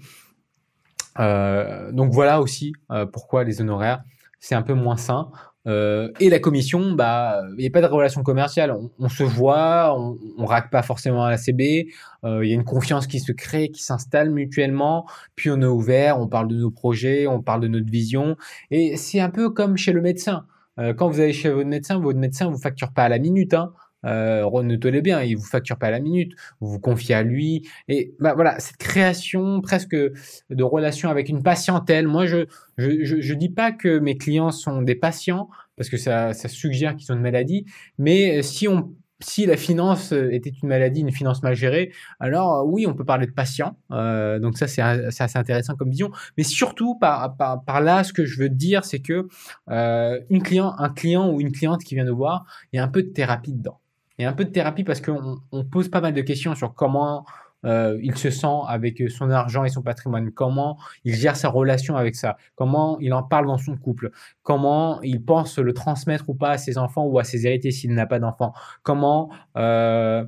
Euh, 1.20 1.92
donc 1.92 2.14
voilà 2.14 2.40
aussi 2.40 2.72
euh, 2.90 3.06
pourquoi 3.06 3.44
les 3.44 3.60
honoraires 3.60 4.02
c'est 4.40 4.56
un 4.56 4.62
peu 4.62 4.74
moins 4.74 4.98
sain. 4.98 5.30
Euh, 5.68 6.10
et 6.20 6.30
la 6.30 6.40
commission, 6.40 6.94
bah, 6.94 7.42
il 7.52 7.62
n'y 7.62 7.68
a 7.68 7.70
pas 7.70 7.82
de 7.82 7.88
relation 7.88 8.24
commerciale. 8.24 8.74
On, 8.98 9.10
se 9.10 9.24
voit, 9.24 9.94
on, 9.98 10.18
on 10.38 10.46
raque 10.46 10.72
pas 10.72 10.82
forcément 10.82 11.26
à 11.26 11.30
la 11.30 11.38
CB. 11.38 11.88
Euh, 12.24 12.44
il 12.44 12.50
y 12.50 12.52
a 12.52 12.56
une 12.56 12.64
confiance 12.64 13.08
qui 13.08 13.20
se 13.20 13.32
crée, 13.32 13.70
qui 13.70 13.84
s'installe 13.84 14.32
mutuellement. 14.32 15.06
Puis 15.36 15.50
on 15.52 15.62
est 15.62 15.66
ouvert, 15.66 16.20
on 16.20 16.28
parle 16.28 16.48
de 16.48 16.56
nos 16.56 16.72
projets, 16.72 17.28
on 17.28 17.42
parle 17.42 17.62
de 17.62 17.68
notre 17.68 17.90
vision. 17.92 18.36
Et 18.72 18.98
c'est 18.98 19.20
un 19.20 19.30
peu 19.30 19.50
comme 19.50 19.78
chez 19.78 19.92
le 19.92 20.02
médecin. 20.02 20.46
Euh, 20.80 20.94
quand 20.94 21.10
vous 21.10 21.20
allez 21.20 21.34
chez 21.34 21.50
votre 21.50 21.68
médecin, 21.68 22.00
votre 22.00 22.20
médecin 22.20 22.50
vous 22.50 22.58
facture 22.58 22.94
pas 22.94 23.04
à 23.04 23.10
la 23.10 23.20
minute. 23.20 23.54
Hein 23.54 23.74
euh, 24.06 24.64
notez-le 24.64 25.02
bien, 25.02 25.22
il 25.22 25.36
vous 25.36 25.44
facture 25.44 25.78
pas 25.78 25.88
à 25.88 25.92
la 25.92 26.00
minute, 26.00 26.34
vous 26.60 26.70
vous 26.70 26.80
confiez 26.80 27.16
à 27.16 27.24
lui. 27.24 27.68
Et 27.88 28.16
bah, 28.20 28.34
voilà, 28.34 28.60
cette 28.60 28.78
création 28.78 29.62
presque 29.62 29.96
de 29.96 30.64
relation 30.64 31.10
avec 31.10 31.30
une 31.30 31.44
patientèle. 31.44 32.08
Moi, 32.08 32.26
je, 32.26 32.46
je, 32.78 33.04
je, 33.04 33.22
je 33.22 33.34
dis 33.34 33.50
pas 33.50 33.72
que 33.72 34.00
mes 34.00 34.18
clients 34.18 34.52
sont 34.52 34.82
des 34.82 34.96
patients, 34.96 35.50
parce 35.76 35.90
que 35.90 35.98
ça, 35.98 36.34
ça 36.34 36.48
suggère 36.48 36.96
qu'ils 36.96 37.12
ont 37.12 37.16
une 37.16 37.22
maladie, 37.22 37.66
mais 37.98 38.42
si 38.42 38.68
on 38.68 38.94
si 39.22 39.46
la 39.46 39.58
finance 39.58 40.14
était 40.14 40.52
une 40.64 40.70
maladie, 40.70 41.02
une 41.02 41.12
finance 41.12 41.44
mal 41.44 41.54
gérée, 41.54 41.92
alors 42.20 42.66
oui, 42.66 42.88
on 42.88 42.94
peut 42.94 43.04
parler 43.04 43.28
de 43.28 43.32
patient. 43.32 43.78
Euh, 43.92 44.40
donc 44.40 44.58
ça, 44.58 44.68
c'est 44.68 44.82
assez 44.82 45.38
intéressant 45.38 45.76
comme 45.76 45.90
vision. 45.90 46.10
Mais 46.38 46.44
surtout, 46.44 46.96
par, 46.96 47.36
par, 47.36 47.64
par 47.66 47.82
là, 47.82 48.04
ce 48.04 48.14
que 48.14 48.26
je 48.26 48.40
veux 48.40 48.50
dire, 48.50 48.86
c'est 48.86 49.00
que 49.00 49.28
euh, 49.70 50.20
une 50.30 50.42
client, 50.42 50.74
un 50.78 50.90
client 50.90 51.30
ou 51.30 51.42
une 51.42 51.52
cliente 51.52 51.84
qui 51.84 51.96
vient 51.96 52.06
nous 52.06 52.16
voir, 52.16 52.46
il 52.72 52.78
y 52.78 52.80
a 52.80 52.84
un 52.84 52.88
peu 52.88 53.04
de 53.04 53.10
thérapie 53.10 53.54
dedans 53.54 53.79
et 54.20 54.26
un 54.26 54.34
peu 54.34 54.46
de 54.46 54.52
thérapie 54.52 54.84
parce 54.84 55.02
qu'on 55.02 55.40
on 55.52 55.66
pose 55.66 55.90
pas 55.90 56.02
mal 56.02 56.14
de 56.14 56.22
questions 56.22 56.54
sur 56.54 56.76
comment 56.76 57.26
euh, 57.66 58.00
il 58.02 58.18
se 58.18 58.30
sent 58.30 58.48
avec 58.68 59.04
son 59.10 59.30
argent 59.30 59.66
et 59.66 59.70
son 59.70 59.82
patrimoine, 59.82 60.32
comment 60.32 60.78
il 61.04 61.14
gère 61.14 61.36
sa 61.36 61.50
relation 61.50 61.98
avec 61.98 62.16
ça, 62.16 62.38
comment 62.56 62.98
il 63.00 63.14
en 63.14 63.24
parle 63.24 63.48
dans 63.48 63.58
son 63.58 63.76
couple, 63.76 64.12
comment 64.44 65.02
il 65.02 65.24
pense 65.24 65.60
le 65.60 65.74
transmettre 65.74 66.30
ou 66.30 66.36
pas 66.36 66.52
à 66.52 66.58
ses 66.58 66.78
enfants 66.78 67.06
ou 67.06 67.20
à 67.20 67.26
ses 67.26 67.46
héritiers 67.46 67.72
s'il 67.72 67.94
n'a 67.94 68.06
pas 68.06 68.20
d'enfants, 68.20 68.54
comment, 68.84 69.30
euh, 69.58 70.24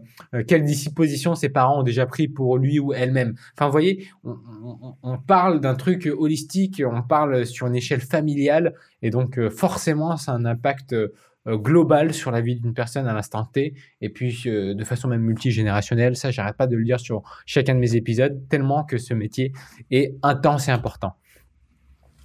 quelle 0.47 0.65
disposition 0.65 1.35
ses 1.35 1.49
parents 1.49 1.79
ont 1.79 1.83
déjà 1.83 2.05
pris 2.05 2.27
pour 2.27 2.57
lui 2.57 2.79
ou 2.79 2.93
elle-même. 2.93 3.35
Enfin, 3.55 3.67
vous 3.67 3.71
voyez, 3.71 4.07
on, 4.25 4.35
on, 4.63 4.95
on 5.01 5.17
parle 5.17 5.61
d'un 5.61 5.75
truc 5.75 6.09
holistique, 6.13 6.81
on 6.85 7.01
parle 7.01 7.45
sur 7.45 7.67
une 7.67 7.75
échelle 7.75 8.01
familiale 8.01 8.73
et 9.01 9.09
donc 9.09 9.39
euh, 9.39 9.49
forcément, 9.49 10.17
ça 10.17 10.33
a 10.33 10.35
un 10.35 10.45
impact 10.45 10.93
euh, 10.93 11.13
global 11.47 12.13
sur 12.13 12.31
la 12.31 12.41
vie 12.41 12.55
d'une 12.55 12.73
personne 12.73 13.07
à 13.07 13.13
l'instant 13.13 13.45
T, 13.45 13.73
et 14.01 14.09
puis 14.09 14.43
euh, 14.45 14.73
de 14.73 14.83
façon 14.83 15.07
même 15.07 15.21
multigénérationnelle. 15.21 16.15
Ça, 16.15 16.31
j'arrête 16.31 16.57
pas 16.57 16.67
de 16.67 16.75
le 16.75 16.83
dire 16.83 16.99
sur 16.99 17.23
chacun 17.45 17.75
de 17.75 17.79
mes 17.79 17.95
épisodes, 17.95 18.47
tellement 18.49 18.83
que 18.83 18.97
ce 18.97 19.13
métier 19.13 19.53
est 19.89 20.15
intense 20.23 20.67
et 20.67 20.71
important. 20.71 21.13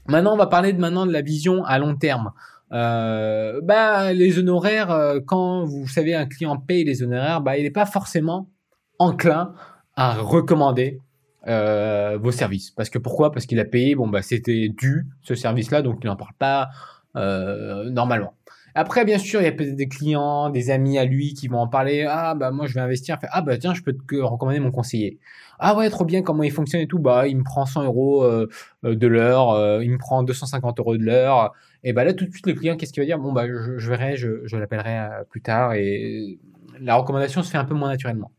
Maintenant, 0.08 0.34
on 0.34 0.38
va 0.38 0.46
parler 0.46 0.72
de 0.72 0.78
maintenant 0.78 1.06
de 1.06 1.12
la 1.12 1.22
vision 1.22 1.64
à 1.64 1.78
long 1.78 1.96
terme. 1.96 2.32
Euh, 2.72 3.60
bah, 3.62 4.12
les 4.12 4.38
honoraires, 4.38 4.90
euh, 4.90 5.20
quand 5.24 5.64
vous 5.64 5.86
savez 5.88 6.14
un 6.14 6.26
client 6.26 6.56
paye 6.58 6.84
les 6.84 7.02
honoraires, 7.02 7.40
bah, 7.40 7.56
il 7.56 7.64
n'est 7.64 7.70
pas 7.70 7.86
forcément 7.86 8.50
enclin 8.98 9.54
à 9.94 10.14
recommander 10.14 11.00
euh, 11.48 12.18
vos 12.20 12.32
services. 12.32 12.72
Parce 12.72 12.90
que 12.90 12.98
pourquoi? 12.98 13.30
Parce 13.30 13.46
qu'il 13.46 13.60
a 13.60 13.64
payé, 13.64 13.94
bon 13.94 14.08
bah 14.08 14.20
c'était 14.20 14.68
dû 14.68 15.06
ce 15.22 15.36
service-là, 15.36 15.80
donc 15.80 15.98
il 16.02 16.08
n'en 16.08 16.16
parle 16.16 16.34
pas 16.38 16.68
euh, 17.14 17.88
normalement. 17.88 18.34
Après, 18.78 19.06
bien 19.06 19.16
sûr, 19.16 19.40
il 19.40 19.44
y 19.44 19.46
a 19.46 19.52
peut-être 19.52 19.74
des 19.74 19.88
clients, 19.88 20.50
des 20.50 20.70
amis 20.70 20.98
à 20.98 21.06
lui 21.06 21.32
qui 21.32 21.48
vont 21.48 21.60
en 21.60 21.66
parler. 21.66 22.04
Ah, 22.06 22.34
bah, 22.34 22.50
moi, 22.50 22.66
je 22.66 22.74
vais 22.74 22.80
investir. 22.80 23.18
ah, 23.30 23.40
bah, 23.40 23.56
tiens, 23.56 23.72
je 23.72 23.80
peux 23.82 23.94
te 23.94 24.16
recommander 24.16 24.60
mon 24.60 24.70
conseiller. 24.70 25.18
Ah, 25.58 25.74
ouais, 25.74 25.88
trop 25.88 26.04
bien, 26.04 26.20
comment 26.20 26.42
il 26.42 26.52
fonctionne 26.52 26.82
et 26.82 26.86
tout. 26.86 26.98
Bah, 26.98 27.26
il 27.26 27.38
me 27.38 27.42
prend 27.42 27.64
100 27.64 27.84
euros 27.84 28.22
euh, 28.24 28.48
de 28.84 29.06
l'heure, 29.06 29.52
euh, 29.52 29.82
il 29.82 29.90
me 29.92 29.96
prend 29.96 30.22
250 30.22 30.78
euros 30.80 30.98
de 30.98 31.02
l'heure. 31.02 31.54
Et 31.84 31.94
bah, 31.94 32.04
là, 32.04 32.12
tout 32.12 32.26
de 32.26 32.30
suite, 32.30 32.46
le 32.46 32.52
client, 32.52 32.76
qu'est-ce 32.76 32.92
qu'il 32.92 33.02
va 33.02 33.06
dire? 33.06 33.18
Bon, 33.18 33.32
bah, 33.32 33.46
je, 33.46 33.88
verrai, 33.88 34.18
je, 34.18 34.46
je 34.46 34.56
l'appellerai 34.58 34.98
euh, 34.98 35.24
plus 35.30 35.40
tard. 35.40 35.72
Et 35.72 36.38
la 36.78 36.96
recommandation 36.96 37.42
se 37.42 37.50
fait 37.50 37.58
un 37.58 37.64
peu 37.64 37.74
moins 37.74 37.88
naturellement. 37.88 38.30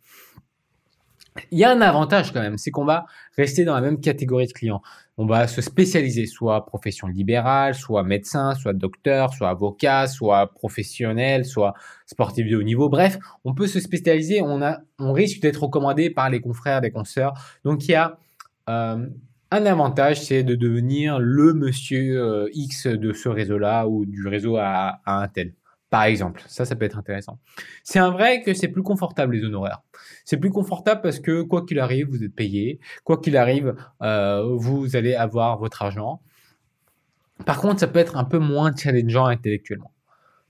Il 1.51 1.60
y 1.60 1.63
a 1.63 1.72
un 1.72 1.82
avantage 1.82 2.32
quand 2.34 2.41
même, 2.41 2.58
c'est 2.58 2.72
qu'on 2.72 2.86
va 2.86 3.06
rester 3.36 3.65
dans 3.65 3.75
la 3.75 3.82
même 3.82 4.00
catégorie 4.00 4.48
de 4.48 4.53
clients. 4.53 4.82
On 5.17 5.25
va 5.25 5.48
se 5.48 5.62
spécialiser, 5.62 6.25
soit 6.27 6.65
profession 6.65 7.08
libérale, 7.08 7.74
soit 7.74 8.03
médecin, 8.03 8.53
soit 8.53 8.74
docteur, 8.74 9.34
soit 9.34 9.50
avocat, 9.50 10.08
soit 10.08 10.53
professionnel, 10.53 11.46
soit 11.46 11.74
sportif 12.06 12.48
de 12.48 12.56
haut 12.56 12.63
niveau. 12.63 12.89
Bref, 12.89 13.17
on 13.44 13.56
peut 13.56 13.67
se 13.67 13.79
spécialiser. 13.79 14.41
On, 14.41 14.62
a, 14.62 14.79
on 15.00 15.13
risque 15.13 15.41
d'être 15.41 15.63
recommandé 15.63 16.10
par 16.10 16.29
les 16.29 16.39
confrères, 16.39 16.82
des 16.82 16.91
consoeurs. 16.91 17.34
Donc 17.63 17.88
il 17.88 17.91
y 17.91 17.96
a 17.96 18.17
euh, 18.70 19.08
un 19.50 19.65
avantage, 19.65 20.22
c'est 20.22 20.44
de 20.44 20.56
devenir 20.56 21.20
le 21.20 21.53
monsieur 21.53 22.22
euh, 22.22 22.50
X 22.53 22.88
de 22.88 23.13
ce 23.13 23.29
réseau-là 23.29 23.88
ou 23.88 24.06
du 24.06 24.27
réseau 24.27 24.58
à, 24.58 25.00
à 25.06 25.24
un 25.24 25.27
tel. 25.27 25.53
Par 25.89 26.03
exemple, 26.03 26.44
ça, 26.48 26.65
ça 26.65 26.75
peut 26.75 26.86
être 26.86 26.98
intéressant. 26.98 27.39
C'est 27.84 28.00
un 28.00 28.12
vrai 28.12 28.41
que 28.44 28.53
c'est 28.53 28.67
plus 28.67 28.84
confortable 28.84 29.36
les 29.36 29.44
honoraires. 29.46 29.84
C'est 30.25 30.38
plus 30.38 30.50
confortable 30.50 31.01
parce 31.01 31.20
que 31.20 31.44
quoi 31.44 31.65
qu'il 31.65 31.79
arrive, 31.79 32.10
vous 32.10 32.24
êtes 32.24 32.36
payé. 32.36 32.79
Quoi 33.06 33.17
qu'il 33.20 33.38
arrive, 33.38 33.75
euh, 34.01 34.44
vous 34.58 34.96
allez 34.98 35.15
avoir 35.15 35.58
votre 35.58 35.82
argent. 35.82 36.22
Par 37.46 37.62
contre, 37.62 37.79
ça 37.79 37.88
peut 37.88 38.00
être 38.00 38.17
un 38.17 38.25
peu 38.25 38.39
moins 38.39 38.75
challengeant 38.75 39.27
intellectuellement. 39.27 39.91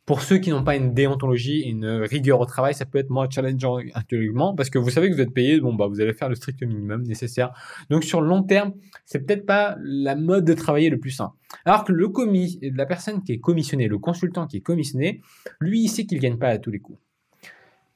Pour 0.07 0.21
ceux 0.21 0.37
qui 0.37 0.51
n'ont 0.51 0.63
pas 0.63 0.77
une 0.77 0.93
déontologie 0.93 1.63
une 1.63 1.85
rigueur 1.85 2.39
au 2.39 2.45
travail, 2.45 2.73
ça 2.73 2.85
peut 2.85 2.97
être 2.97 3.09
moins 3.09 3.29
challengeant 3.29 3.75
intellectuellement 3.77 4.55
parce 4.55 4.69
que 4.69 4.79
vous 4.79 4.89
savez 4.89 5.09
que 5.09 5.13
vous 5.13 5.19
êtes 5.19 5.33
payé, 5.33 5.59
bon 5.59 5.73
bah 5.73 5.87
vous 5.87 5.99
allez 5.99 6.13
faire 6.13 6.29
le 6.29 6.35
strict 6.35 6.63
minimum 6.63 7.03
nécessaire. 7.03 7.51
Donc 7.89 8.05
sur 8.05 8.21
le 8.21 8.29
long 8.29 8.41
terme, 8.41 8.71
c'est 9.05 9.19
peut-être 9.19 9.45
pas 9.45 9.75
la 9.81 10.15
mode 10.15 10.45
de 10.45 10.53
travailler 10.53 10.89
le 10.89 10.97
plus 10.97 11.11
sain. 11.11 11.33
Alors 11.65 11.83
que 11.83 11.91
le 11.91 12.07
commis, 12.07 12.57
la 12.61 12.85
personne 12.85 13.21
qui 13.21 13.33
est 13.33 13.39
commissionnée, 13.39 13.89
le 13.89 13.97
consultant 13.97 14.47
qui 14.47 14.57
est 14.57 14.61
commissionné, 14.61 15.21
lui 15.59 15.81
il 15.81 15.89
sait 15.89 16.05
qu'il 16.05 16.19
gagne 16.19 16.37
pas 16.37 16.47
à 16.47 16.57
tous 16.57 16.71
les 16.71 16.79
coups. 16.79 16.99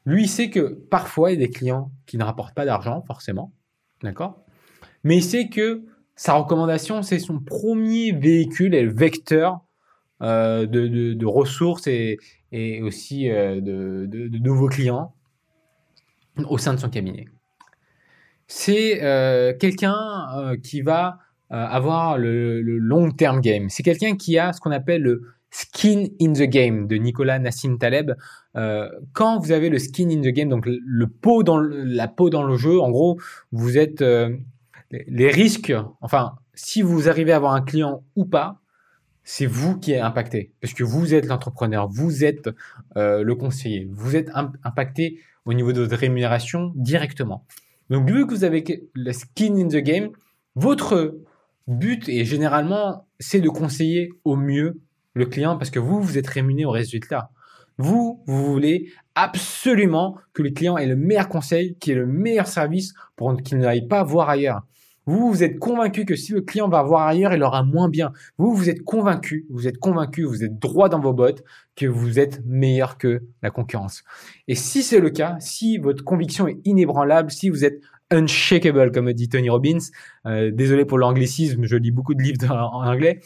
Lui 0.06 0.24
il 0.24 0.28
sait 0.28 0.50
que 0.50 0.82
parfois 0.90 1.32
il 1.32 1.40
y 1.40 1.44
a 1.44 1.48
des 1.48 1.54
clients 1.54 1.94
qui 2.08 2.18
ne 2.18 2.26
rapportent 2.26 2.54
pas 2.54 2.66
d'argent 2.66 3.02
forcément, 3.08 3.54
d'accord? 4.04 4.44
Mais 5.06 5.16
il 5.16 5.24
sait 5.24 5.48
que 5.48 5.86
sa 6.18 6.34
recommandation 6.34 7.04
c'est 7.04 7.20
son 7.20 7.40
premier 7.40 8.12
véhicule 8.12 8.76
et 8.76 8.84
le 8.84 8.92
vecteur 8.94 9.62
euh, 10.22 10.68
de, 10.68 11.26
ressources 11.26 11.88
et, 11.88 12.20
aussi 12.84 13.28
euh, 13.30 13.60
de, 13.60 14.38
nouveaux 14.38 14.68
clients 14.68 15.16
au 16.48 16.60
sein 16.60 16.76
de 16.76 16.80
son 16.80 16.90
cabinet. 16.90 17.26
C'est 18.46 19.04
euh, 19.04 19.54
quelqu'un 19.58 20.56
qui 20.62 20.82
va 20.82 21.18
avoir 21.50 22.18
le, 22.20 22.62
long 22.62 23.12
term 23.12 23.42
game. 23.42 23.70
C'est 23.70 23.84
quelqu'un 23.84 24.16
qui 24.16 24.38
a 24.38 24.54
ce 24.54 24.62
qu'on 24.62 24.72
appelle 24.72 25.02
le 25.02 25.22
skin 25.50 26.06
in 26.22 26.34
the 26.34 26.44
game 26.44 26.88
de 26.88 26.98
Nicolas 26.98 27.40
Nassim 27.40 27.78
Taleb. 27.78 28.14
quand 29.14 29.40
vous 29.40 29.52
avez 29.52 29.70
le 29.70 29.80
skin 29.80 30.10
in 30.10 30.22
the 30.22 30.34
game, 30.34 30.50
donc 30.50 30.66
le 30.68 31.08
dans 31.44 31.58
la 31.58 32.08
peau 32.08 32.30
dans 32.30 32.44
le 32.44 32.58
jeu, 32.58 32.80
en 32.80 32.92
gros, 32.92 33.20
vous 33.52 33.78
êtes 33.78 34.04
les 34.92 35.30
risques. 35.30 35.74
Enfin, 36.02 36.36
si 36.54 36.84
vous 36.84 37.10
arrivez 37.10 37.32
à 37.32 37.38
avoir 37.38 37.54
un 37.54 37.62
client 37.62 38.04
ou 38.16 38.26
pas, 38.26 38.61
c'est 39.24 39.46
vous 39.46 39.78
qui 39.78 39.94
êtes 39.94 40.02
impacté. 40.02 40.52
Parce 40.62 40.74
que 40.74 40.84
vous 40.84 41.14
êtes 41.14 41.26
l'entrepreneur, 41.26 41.88
vous 41.88 42.24
êtes 42.24 42.50
euh, 42.98 43.24
le 43.24 43.36
conseiller, 43.36 43.88
vous 43.92 44.16
êtes 44.16 44.30
impacté 44.64 45.20
au 45.46 45.54
niveau 45.54 45.74
de 45.74 45.82
votre 45.82 45.96
rémunération 45.96 46.72
directement. 46.76 47.46
Donc, 47.90 48.10
vu 48.10 48.26
que 48.26 48.34
vous 48.34 48.44
avez 48.44 48.64
le 48.94 49.12
skin 49.12 49.56
in 49.56 49.68
the 49.68 49.84
game, 49.84 50.10
votre 50.56 51.20
but 51.68 52.08
est 52.10 52.26
généralement, 52.26 53.08
c'est 53.20 53.42
de 53.42 53.50
conseiller 53.50 54.10
au 54.24 54.36
mieux 54.36 54.80
le 55.14 55.26
client 55.26 55.58
parce 55.58 55.70
que 55.70 55.80
vous, 55.80 56.02
vous 56.02 56.18
êtes 56.18 56.28
rémunéré 56.28 56.66
au 56.66 56.72
résultat. 56.72 57.32
Vous, 57.78 58.22
vous 58.28 58.46
voulez 58.46 58.92
absolument 59.16 60.18
que 60.34 60.44
le 60.44 60.52
client 60.52 60.78
ait 60.78 60.86
le 60.86 60.96
meilleur 60.96 61.30
conseil, 61.30 61.76
qu'il 61.80 61.94
ait 61.94 61.96
le 61.96 62.06
meilleur 62.06 62.48
service 62.48 62.94
pour 63.16 63.36
qu'il 63.42 63.58
n'aille 63.58 63.88
pas 63.88 64.04
voir 64.04 64.30
ailleurs. 64.30 64.62
Vous, 65.06 65.32
vous 65.32 65.44
êtes 65.44 65.58
convaincu 65.58 66.06
que 66.06 66.16
si 66.16 66.32
le 66.32 66.42
client 66.42 66.70
va 66.70 66.84
voir 66.84 67.08
ailleurs, 67.08 67.34
il 67.34 67.42
aura 67.44 67.64
moins 67.64 67.90
bien. 67.90 68.14
Vous, 68.38 68.54
vous 68.54 68.70
êtes 68.70 68.84
convaincu, 68.84 69.46
vous 69.50 69.68
êtes 69.68 69.78
convaincu, 69.78 70.24
vous 70.24 70.44
êtes 70.44 70.60
droit 70.60 70.90
dans 70.90 71.00
vos 71.00 71.14
bottes 71.14 71.44
que 71.76 71.88
vous 71.88 72.20
êtes 72.20 72.42
meilleur 72.46 72.98
que 72.98 73.24
la 73.42 73.50
concurrence. 73.50 74.04
Et 74.48 74.56
si 74.56 74.84
c'est 74.84 75.00
le 75.00 75.10
cas, 75.10 75.38
si 75.40 75.78
votre 75.78 76.04
conviction 76.04 76.48
est 76.48 76.60
inébranlable, 76.66 77.32
si 77.32 77.50
vous 77.50 77.66
êtes 77.66 77.82
unshakable, 78.12 78.92
comme 78.92 79.12
dit 79.14 79.30
Tony 79.30 79.50
Robbins, 79.50 79.80
euh, 80.28 80.52
désolé 80.52 80.86
pour 80.86 80.98
l'anglicisme, 80.98 81.64
je 81.66 81.76
lis 81.78 81.92
beaucoup 81.92 82.14
de 82.14 82.22
livres 82.22 82.52
en 82.52 82.86
anglais, 82.86 83.22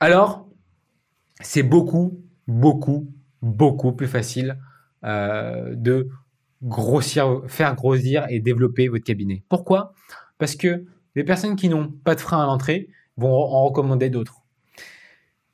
alors 0.00 0.48
c'est 1.40 1.62
beaucoup, 1.62 2.20
beaucoup, 2.46 3.08
beaucoup 3.42 3.92
plus 3.92 4.06
facile 4.06 4.58
euh, 5.04 5.74
de 5.74 6.08
grossir, 6.62 7.42
faire 7.46 7.74
grossir 7.74 8.26
et 8.28 8.40
développer 8.40 8.88
votre 8.88 9.04
cabinet. 9.04 9.44
Pourquoi? 9.48 9.94
Parce 10.38 10.56
que 10.56 10.84
les 11.14 11.24
personnes 11.24 11.56
qui 11.56 11.68
n'ont 11.68 11.88
pas 11.88 12.14
de 12.14 12.20
frein 12.20 12.42
à 12.42 12.46
l'entrée 12.46 12.88
vont 13.16 13.32
en 13.32 13.64
recommander 13.64 14.10
d'autres. 14.10 14.42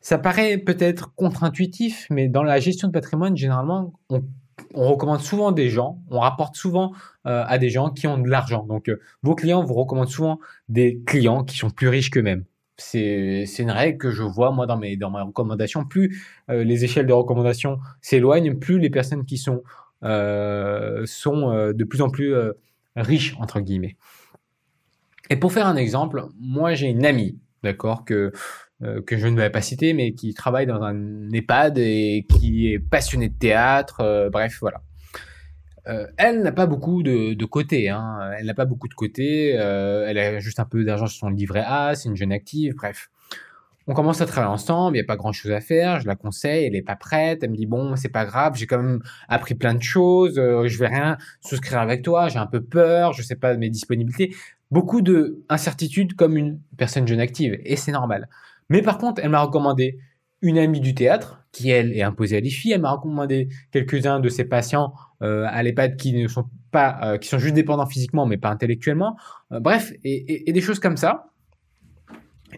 Ça 0.05 0.19
paraît 0.19 0.59
peut-être 0.59 1.15
contre-intuitif, 1.15 2.07
mais 2.11 2.29
dans 2.29 2.43
la 2.43 2.61
gestion 2.61 2.89
de 2.89 2.93
patrimoine, 2.93 3.39
généralement, 3.39 3.95
on, 4.11 4.23
recommande 4.75 5.23
souvent 5.23 5.51
des 5.51 5.71
gens, 5.71 5.99
on 6.11 6.21
rapporte 6.21 6.57
souvent 6.57 6.93
euh, 7.27 7.43
à 7.47 7.57
des 7.57 7.71
gens 7.71 7.89
qui 7.89 8.07
ont 8.07 8.19
de 8.19 8.29
l'argent. 8.29 8.67
Donc, 8.67 8.91
euh, 8.91 9.01
vos 9.23 9.35
clients 9.35 9.65
vous 9.65 9.73
recommandent 9.73 10.11
souvent 10.11 10.41
des 10.69 11.01
clients 11.07 11.43
qui 11.43 11.57
sont 11.57 11.71
plus 11.71 11.89
riches 11.89 12.11
qu'eux-mêmes. 12.11 12.45
C'est 12.77 13.47
une 13.59 13.71
règle 13.71 13.97
que 13.97 14.11
je 14.11 14.23
vois 14.23 14.51
moi 14.51 14.67
dans 14.67 14.77
mes 14.77 14.99
recommandations. 15.01 15.87
Plus 15.87 16.23
euh, 16.51 16.65
les 16.65 16.85
échelles 16.85 17.07
de 17.07 17.13
recommandation 17.15 17.79
s'éloignent, 18.03 18.57
plus 18.57 18.79
les 18.79 18.91
personnes 18.91 19.25
qui 19.25 19.39
sont 19.39 19.63
de 20.03 21.85
plus 21.85 22.03
en 22.03 22.11
plus 22.11 22.35
riches 22.95 23.37
entre 23.41 23.61
guillemets. 23.61 23.97
Et 25.31 25.37
pour 25.37 25.53
faire 25.53 25.67
un 25.67 25.77
exemple, 25.77 26.25
moi 26.39 26.75
j'ai 26.75 26.89
une 26.89 27.05
amie, 27.05 27.39
d'accord, 27.63 28.05
que 28.05 28.33
euh, 28.83 29.01
que 29.03 29.17
je 29.17 29.29
ne 29.29 29.41
vais 29.41 29.51
pas 29.51 29.63
citer, 29.63 29.95
mais 29.95 30.13
qui 30.13 30.35
travaille 30.35 30.67
dans 30.67 30.83
un 30.83 31.31
EHPAD 31.31 31.79
et 31.79 32.27
qui 32.29 32.73
est 32.73 32.81
passionnée 32.81 33.29
de 33.29 33.39
théâtre, 33.39 34.01
euh, 34.01 34.31
bref, 34.31 34.59
voilà. 34.61 34.83
Euh, 35.87 36.07
elle 36.17 36.43
n'a 36.43 36.51
pas 36.51 36.67
beaucoup 36.67 37.03
de, 37.03 37.35
de 37.35 37.45
côté, 37.45 37.89
hein. 37.89 38.19
elle 38.37 38.47
n'a 38.47 38.55
pas 38.55 38.65
beaucoup 38.65 38.89
de 38.89 38.95
côté, 38.95 39.51
elle 39.51 40.19
a 40.19 40.41
juste 40.41 40.59
un 40.59 40.65
peu 40.65 40.83
d'argent 40.83 41.07
sur 41.07 41.21
son 41.21 41.29
livret 41.29 41.63
A, 41.65 41.95
c'est 41.95 42.09
une 42.09 42.17
jeune 42.17 42.33
active, 42.33 42.75
bref. 42.75 43.11
On 43.87 43.93
commence 43.93 44.23
à 44.23 44.27
travailler 44.27 44.53
ensemble, 44.53 44.97
il 44.97 45.01
n'y 45.01 45.05
a 45.05 45.07
pas 45.07 45.17
grand 45.17 45.33
chose 45.33 45.53
à 45.53 45.61
faire, 45.61 46.01
je 46.01 46.07
la 46.07 46.17
conseille, 46.17 46.65
elle 46.65 46.73
n'est 46.73 46.83
pas 46.83 46.97
prête, 46.97 47.43
elle 47.43 47.51
me 47.51 47.57
dit 47.57 47.67
bon, 47.67 47.97
c'est 47.97 48.09
pas 48.09 48.25
grave, 48.25 48.55
j'ai 48.57 48.67
quand 48.67 48.79
même 48.79 49.03
appris 49.29 49.55
plein 49.55 49.75
de 49.75 49.83
choses, 49.83 50.37
je 50.37 50.79
vais 50.79 50.87
rien 50.87 51.19
souscrire 51.43 51.81
avec 51.81 52.03
toi, 52.03 52.29
j'ai 52.29 52.39
un 52.39 52.47
peu 52.47 52.63
peur, 52.63 53.13
je 53.13 53.23
sais 53.23 53.37
pas 53.37 53.55
mes 53.55 53.69
disponibilités 53.69 54.35
beaucoup 54.75 55.03
de 55.03 55.45
incertitudes 55.49 56.15
comme 56.17 56.37
une 56.37 56.59
personne 56.77 57.07
jeune 57.07 57.21
active, 57.21 57.57
et 57.65 57.77
c'est 57.77 57.93
normal. 57.93 58.29
Mais 58.69 58.83
par 58.83 58.99
contre, 58.99 59.21
elle 59.23 59.31
m'a 59.31 59.41
recommandé 59.41 59.99
une 60.43 60.59
amie 60.59 60.81
du 60.81 60.95
théâtre, 60.95 61.45
qui 61.53 61.71
elle 61.71 61.97
est 61.97 62.03
imposée 62.03 62.37
à 62.37 62.41
filles. 62.43 62.73
Elle 62.73 62.81
m'a 62.81 62.91
recommandé 62.91 63.49
quelques-uns 63.71 64.19
de 64.19 64.29
ses 64.29 64.45
patients 64.45 64.93
euh, 65.23 65.47
à 65.49 65.63
l'EHPAD 65.63 65.97
qui 65.97 66.13
ne 66.13 66.27
sont 66.27 66.47
pas, 66.73 66.99
euh, 67.05 67.19
qui 67.19 67.29
sont 67.29 67.39
juste 67.39 67.55
dépendants 67.55 67.87
physiquement, 67.87 68.27
mais 68.27 68.37
pas 68.37 68.51
intellectuellement. 68.51 69.17
Euh, 69.53 69.61
bref, 69.61 69.93
et, 70.03 70.53
des 70.53 70.61
choses 70.61 70.81
comme 70.81 70.97
ça. 70.97 71.31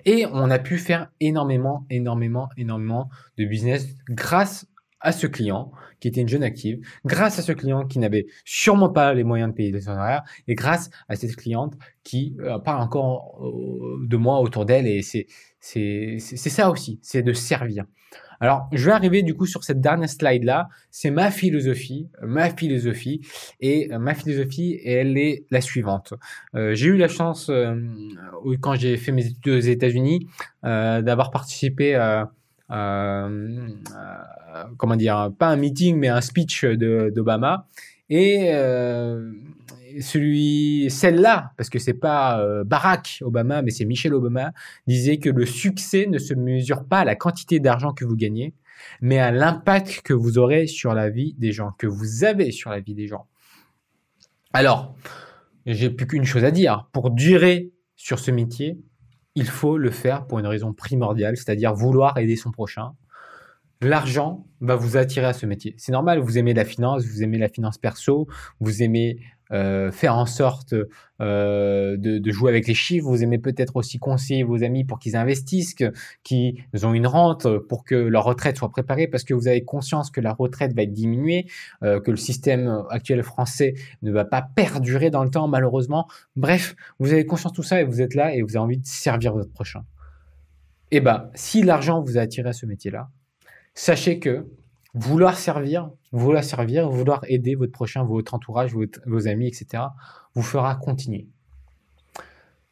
Et 0.07 0.25
on 0.33 0.51
a 0.51 0.59
pu 0.59 0.79
faire 0.79 1.11
énormément, 1.21 1.85
énormément, 1.91 2.49
énormément 2.57 3.11
de 3.37 3.45
business 3.45 3.89
grâce 4.09 4.67
à 5.07 5.13
ce 5.13 5.29
client 5.29 5.71
qui 6.01 6.09
était 6.09 6.21
une 6.21 6.29
jeune 6.29 6.43
active, 6.43 6.81
grâce 7.05 7.39
à 7.39 7.43
ce 7.43 7.53
client 7.53 7.87
qui 7.87 8.01
n'avait 8.01 8.27
sûrement 8.45 8.91
pas 8.91 9.15
les 9.15 9.23
moyens 9.23 9.51
de 9.51 9.55
payer 9.55 9.71
des 9.71 9.89
honoraires, 9.89 10.25
et 10.49 10.55
grâce 10.55 10.91
à 11.09 11.15
cette 11.15 11.37
cliente 11.37 11.75
qui 12.03 12.37
euh, 12.41 12.59
parle 12.59 12.83
encore 12.83 13.39
euh, 13.41 14.05
de 14.05 14.17
moi 14.17 14.41
autour 14.41 14.67
d'elle, 14.67 14.87
et 14.87 15.03
c'est 15.03 15.27
c'est 15.61 16.19
ça 16.37 16.71
aussi, 16.71 17.01
c'est 17.03 17.23
de 17.23 17.33
servir. 17.33 17.85
Alors, 18.39 18.69
je 18.73 18.85
vais 18.87 18.93
arriver 18.93 19.23
du 19.23 19.35
coup 19.35 19.47
sur 19.47 19.65
cette 19.65 19.81
dernière 19.81 20.09
slide 20.09 20.45
là. 20.45 20.69
C'est 20.91 21.11
ma 21.11 21.31
philosophie, 21.31 22.09
ma 22.23 22.51
philosophie, 22.51 23.21
et 23.61 23.93
euh, 23.93 23.99
ma 23.99 24.15
philosophie, 24.15 24.79
elle 24.85 25.17
est 25.17 25.45
la 25.51 25.61
suivante. 25.61 26.15
j'ai 26.55 26.87
eu 26.87 26.97
la 26.97 27.09
chance, 27.09 27.51
quand 28.61 28.75
j'ai 28.75 28.97
fait 28.97 29.13
mes 29.13 29.27
études 29.27 29.49
aux 29.49 29.59
États-Unis, 29.61 30.29
d'avoir 30.63 31.31
participé 31.31 31.95
à 31.95 32.21
euh, 32.21 32.25
euh, 32.25 32.27
comment 32.69 33.67
dire, 34.97 35.33
pas 35.39 35.49
un 35.49 35.57
meeting, 35.57 35.97
mais 35.97 36.09
un 36.09 36.21
speech 36.21 36.65
d'Obama. 36.65 37.67
Et, 38.09 38.55
euh, 38.55 39.33
celui, 40.01 40.91
celle-là, 40.91 41.53
parce 41.57 41.71
que 41.71 41.79
c'est 41.79 41.95
pas 41.95 42.41
euh, 42.41 42.65
Barack 42.65 43.19
Obama, 43.23 43.63
mais 43.63 43.71
c'est 43.71 43.85
Michelle 43.85 44.15
Obama, 44.15 44.53
disait 44.87 45.19
que 45.19 45.31
le 45.31 45.47
succès 45.47 46.07
ne 46.07 46.19
se 46.19 46.35
mesure 46.35 46.85
pas 46.85 47.01
à 47.01 47.05
la 47.05 47.17
quantité 47.17 47.61
d'argent 47.61 47.93
que 47.93 48.05
vous 48.05 48.17
gagnez, 48.17 48.55
mais 49.01 49.19
à 49.19 49.31
l'impact 49.31 50.03
que 50.03 50.13
vous 50.13 50.39
aurez 50.39 50.67
sur 50.67 50.95
la 50.95 51.11
vie 51.11 51.35
des 51.39 51.53
gens, 51.53 51.73
que 51.79 51.87
vous 51.87 52.25
avez 52.25 52.51
sur 52.51 52.71
la 52.71 52.81
vie 52.81 52.95
des 52.95 53.07
gens. 53.07 53.27
Alors, 54.53 54.97
j'ai 55.67 55.91
plus 55.91 56.07
qu'une 56.07 56.25
chose 56.25 56.45
à 56.45 56.51
dire. 56.51 56.89
Pour 56.93 57.11
durer 57.11 57.73
sur 57.97 58.19
ce 58.19 58.31
métier, 58.31 58.79
il 59.37 59.47
faut 59.47 59.77
le 59.77 59.91
faire 59.91 60.27
pour 60.27 60.39
une 60.39 60.47
raison 60.47 60.73
primordiale, 60.73 61.37
c'est-à-dire 61.37 61.75
vouloir 61.75 62.17
aider 62.17 62.37
son 62.37 62.51
prochain, 62.51 62.93
l'argent 63.81 64.47
va 64.61 64.77
vous 64.77 64.97
attirer 64.97 65.27
à 65.27 65.33
ce 65.33 65.47
métier. 65.47 65.75
C'est 65.79 65.93
normal, 65.93 66.19
vous 66.19 66.39
aimez 66.39 66.55
la 66.55 66.65
finance, 66.65 67.05
vous 67.05 67.23
aimez 67.23 67.39
la 67.39 67.49
finance 67.49 67.79
perso, 67.79 68.27
vous 68.61 68.83
aimez 68.83 69.19
euh, 69.53 69.93
faire 69.93 70.17
en 70.17 70.27
sorte 70.27 70.75
euh, 71.21 71.97
de, 71.97 72.31
jouer 72.33 72.51
avec 72.51 72.67
les 72.67 72.75
chiffres, 72.75 73.07
vous 73.07 73.23
aimez 73.23 73.39
peut-être 73.39 73.77
aussi 73.77 73.99
conseiller 73.99 74.43
vos 74.43 74.65
amis 74.65 74.85
pour 74.85 74.99
qu'ils 74.99 75.17
investissent, 75.17 75.77
qu'ils 76.25 76.57
ont 76.83 76.95
une 76.95 77.07
rente 77.07 77.47
pour 77.69 77.85
que 77.85 77.95
leur 77.95 78.25
retraite 78.25 78.57
soit 78.57 78.71
préparée, 78.71 79.07
parce 79.07 79.23
que 79.23 79.35
vous 79.35 79.47
avez 79.47 79.65
conscience 79.65 80.11
que 80.11 80.21
la 80.21 80.33
retraite 80.33 80.75
va 80.75 80.83
être 80.83 80.93
diminuée, 80.93 81.47
euh, 81.85 82.01
que 82.01 82.11
le 82.11 82.17
système 82.17 82.83
actuel 82.91 83.23
français 83.23 83.75
ne 84.03 84.11
va 84.11 84.25
pas 84.25 84.43
perdurer 84.43 85.11
dans 85.11 85.23
le 85.23 85.31
temps 85.31 85.47
malheureusement. 85.47 86.09
Bref, 86.35 86.75
vous 86.99 87.13
avez 87.13 87.25
conscience 87.25 87.53
de 87.53 87.57
tout 87.57 87.63
ça 87.63 87.81
et 87.81 87.85
vous 87.85 88.01
êtes 88.01 88.15
là 88.15 88.35
et 88.35 88.43
vous 88.43 88.57
avez 88.57 88.65
envie 88.65 88.79
de 88.79 88.87
servir 88.87 89.33
votre 89.33 89.53
prochain. 89.53 89.85
Eh 90.91 91.01
bien, 91.01 91.31
si 91.35 91.63
l'argent 91.63 92.01
vous 92.01 92.19
a 92.19 92.21
attiré 92.21 92.49
à 92.49 92.53
ce 92.53 92.67
métier-là, 92.67 93.11
sachez 93.77 94.19
que 94.19 94.47
vouloir 94.95 95.37
servir, 95.37 95.91
vouloir 96.11 96.43
servir, 96.43 96.89
vouloir 96.89 97.21
aider 97.29 97.55
votre 97.55 97.73
prochain, 97.73 98.03
votre 98.03 98.35
entourage, 98.35 98.75
vos 99.07 99.29
amis, 99.29 99.47
etc., 99.47 99.85
vous 100.35 100.43
fera 100.43 100.75
continuer. 100.75 101.29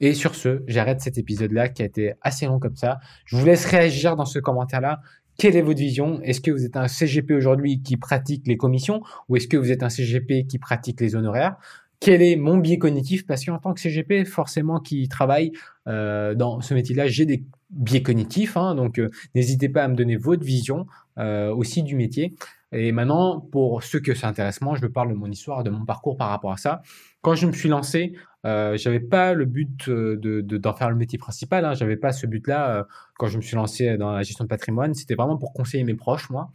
Et 0.00 0.14
sur 0.14 0.34
ce, 0.34 0.62
j'arrête 0.66 1.00
cet 1.00 1.18
épisode-là 1.18 1.68
qui 1.68 1.82
a 1.82 1.84
été 1.84 2.14
assez 2.20 2.46
long 2.46 2.58
comme 2.58 2.76
ça. 2.76 2.98
Je 3.26 3.36
vous 3.36 3.44
laisse 3.44 3.64
réagir 3.66 4.16
dans 4.16 4.24
ce 4.24 4.38
commentaire-là. 4.38 5.00
Quelle 5.38 5.56
est 5.56 5.62
votre 5.62 5.78
vision? 5.78 6.20
Est-ce 6.22 6.40
que 6.40 6.50
vous 6.50 6.64
êtes 6.64 6.76
un 6.76 6.88
CGP 6.88 7.34
aujourd'hui 7.34 7.82
qui 7.82 7.96
pratique 7.96 8.46
les 8.46 8.56
commissions 8.56 9.02
ou 9.28 9.36
est-ce 9.36 9.48
que 9.48 9.56
vous 9.56 9.70
êtes 9.70 9.82
un 9.82 9.88
CGP 9.88 10.46
qui 10.46 10.58
pratique 10.58 11.00
les 11.00 11.14
honoraires? 11.14 11.56
Quel 12.00 12.22
est 12.22 12.36
mon 12.36 12.58
biais 12.58 12.78
cognitif? 12.78 13.26
Parce 13.26 13.44
qu'en 13.44 13.58
tant 13.58 13.72
que 13.72 13.80
CGP, 13.80 14.24
forcément, 14.24 14.78
qui 14.80 15.08
travaille 15.08 15.52
euh, 15.86 16.34
dans 16.34 16.60
ce 16.60 16.74
métier-là, 16.74 17.06
j'ai 17.06 17.24
des 17.24 17.44
biais 17.74 18.02
cognitifs. 18.02 18.56
Hein, 18.56 18.74
donc, 18.74 18.98
euh, 18.98 19.10
n'hésitez 19.34 19.68
pas 19.68 19.84
à 19.84 19.88
me 19.88 19.94
donner 19.94 20.16
votre 20.16 20.44
vision 20.44 20.86
euh, 21.18 21.54
aussi 21.54 21.82
du 21.82 21.96
métier. 21.96 22.34
Et 22.72 22.90
maintenant, 22.90 23.40
pour 23.40 23.82
ceux 23.82 24.00
que 24.00 24.14
ça 24.14 24.28
intéresse 24.28 24.60
moi, 24.60 24.76
je 24.80 24.86
parle 24.86 25.10
de 25.10 25.14
mon 25.14 25.30
histoire, 25.30 25.62
de 25.62 25.70
mon 25.70 25.84
parcours 25.84 26.16
par 26.16 26.30
rapport 26.30 26.52
à 26.52 26.56
ça. 26.56 26.82
Quand 27.22 27.34
je 27.34 27.46
me 27.46 27.52
suis 27.52 27.68
lancé, 27.68 28.14
euh, 28.46 28.76
j'avais 28.76 29.00
pas 29.00 29.32
le 29.32 29.44
but 29.44 29.88
de, 29.88 30.40
d'en 30.40 30.74
faire 30.74 30.90
le 30.90 30.96
métier 30.96 31.18
principal. 31.18 31.64
Hein, 31.64 31.74
j'avais 31.74 31.96
pas 31.96 32.12
ce 32.12 32.26
but-là 32.26 32.86
quand 33.16 33.28
je 33.28 33.36
me 33.36 33.42
suis 33.42 33.54
lancé 33.54 33.96
dans 33.96 34.12
la 34.12 34.22
gestion 34.22 34.44
de 34.44 34.48
patrimoine. 34.48 34.92
C'était 34.94 35.14
vraiment 35.14 35.38
pour 35.38 35.52
conseiller 35.52 35.84
mes 35.84 35.94
proches, 35.94 36.30
moi. 36.30 36.50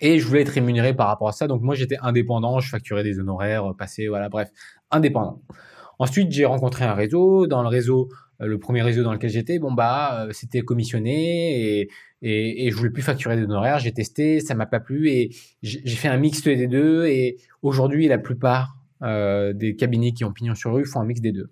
Et 0.00 0.18
je 0.18 0.26
voulais 0.26 0.42
être 0.42 0.50
rémunéré 0.50 0.94
par 0.94 1.08
rapport 1.08 1.28
à 1.28 1.32
ça. 1.32 1.46
Donc 1.46 1.62
moi, 1.62 1.74
j'étais 1.74 1.98
indépendant, 2.00 2.60
je 2.60 2.70
facturais 2.70 3.02
des 3.02 3.18
honoraires 3.18 3.70
euh, 3.70 3.74
passés, 3.74 4.08
voilà, 4.08 4.28
bref, 4.28 4.48
indépendant. 4.90 5.42
Ensuite, 6.00 6.32
j'ai 6.32 6.46
rencontré 6.46 6.86
un 6.86 6.94
réseau. 6.94 7.46
Dans 7.46 7.60
le 7.60 7.68
réseau, 7.68 8.08
euh, 8.40 8.46
le 8.46 8.58
premier 8.58 8.80
réseau 8.80 9.02
dans 9.02 9.12
lequel 9.12 9.28
j'étais, 9.28 9.58
bon 9.58 9.70
bah, 9.70 10.24
euh, 10.24 10.32
c'était 10.32 10.62
commissionné 10.62 11.82
et, 11.82 11.90
et, 12.22 12.66
et, 12.66 12.70
je 12.70 12.76
voulais 12.76 12.88
plus 12.88 13.02
facturer 13.02 13.36
des 13.36 13.42
honoraires. 13.42 13.78
J'ai 13.80 13.92
testé, 13.92 14.40
ça 14.40 14.54
m'a 14.54 14.64
pas 14.64 14.80
plu 14.80 15.10
et 15.10 15.28
j'ai 15.62 15.96
fait 15.96 16.08
un 16.08 16.16
mix 16.16 16.42
des 16.42 16.66
deux. 16.66 17.04
Et 17.06 17.36
aujourd'hui, 17.60 18.08
la 18.08 18.16
plupart 18.16 18.76
des 19.02 19.76
cabinets 19.78 20.12
qui 20.12 20.24
ont 20.24 20.32
pignon 20.32 20.54
sur 20.54 20.74
rue 20.74 20.84
font 20.84 21.00
un 21.00 21.06
mix 21.06 21.20
des 21.20 21.32
deux. 21.32 21.50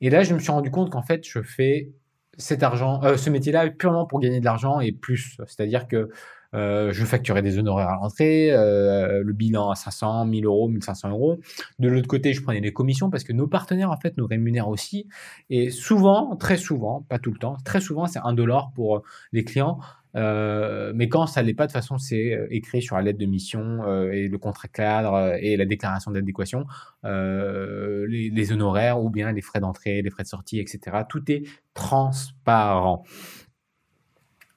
Et 0.00 0.10
là, 0.10 0.22
je 0.22 0.34
me 0.34 0.38
suis 0.40 0.52
rendu 0.52 0.70
compte 0.70 0.90
qu'en 0.90 1.02
fait, 1.02 1.26
je 1.26 1.42
fais 1.42 1.90
cet 2.38 2.62
argent, 2.62 3.00
ce 3.16 3.30
métier-là 3.30 3.70
purement 3.70 4.06
pour 4.06 4.20
gagner 4.20 4.38
de 4.38 4.44
l'argent 4.44 4.80
et 4.80 4.92
plus. 4.92 5.36
C'est-à-dire 5.46 5.88
que 5.88 6.10
euh, 6.54 6.92
je 6.92 7.04
facturais 7.04 7.42
des 7.42 7.58
honoraires 7.58 7.88
à 7.88 7.94
l'entrée, 7.94 8.50
euh, 8.52 9.22
le 9.22 9.32
bilan 9.32 9.70
à 9.70 9.74
500, 9.74 10.26
1000 10.26 10.44
euros, 10.46 10.68
1500 10.68 11.10
euros. 11.10 11.38
De 11.78 11.88
l'autre 11.88 12.08
côté, 12.08 12.32
je 12.32 12.42
prenais 12.42 12.60
des 12.60 12.72
commissions 12.72 13.10
parce 13.10 13.24
que 13.24 13.32
nos 13.32 13.46
partenaires, 13.46 13.90
en 13.90 13.96
fait, 13.96 14.16
nous 14.16 14.26
rémunèrent 14.26 14.68
aussi. 14.68 15.08
Et 15.50 15.70
souvent, 15.70 16.36
très 16.36 16.56
souvent, 16.56 17.04
pas 17.08 17.18
tout 17.18 17.32
le 17.32 17.38
temps, 17.38 17.56
très 17.64 17.80
souvent, 17.80 18.06
c'est 18.06 18.20
un 18.22 18.32
dollar 18.32 18.70
pour 18.74 19.02
les 19.32 19.44
clients. 19.44 19.78
Euh, 20.14 20.92
mais 20.94 21.10
quand 21.10 21.26
ça 21.26 21.42
l'est 21.42 21.52
pas, 21.52 21.66
de 21.66 21.72
toute 21.72 21.74
façon, 21.74 21.98
c'est 21.98 22.46
écrit 22.50 22.80
sur 22.80 22.96
la 22.96 23.02
lettre 23.02 23.18
de 23.18 23.26
mission 23.26 23.84
et 24.10 24.28
le 24.28 24.38
contrat 24.38 24.68
cadre 24.68 25.36
et 25.38 25.56
la 25.58 25.66
déclaration 25.66 26.10
d'adéquation, 26.10 26.64
les, 27.04 28.30
les, 28.30 28.52
honoraires 28.52 29.02
ou 29.02 29.10
bien 29.10 29.32
les 29.32 29.42
frais 29.42 29.60
d'entrée, 29.60 30.00
les 30.00 30.10
frais 30.10 30.22
de 30.22 30.28
sortie, 30.28 30.58
etc. 30.58 31.02
Tout 31.08 31.30
est 31.30 31.42
transparent. 31.74 33.04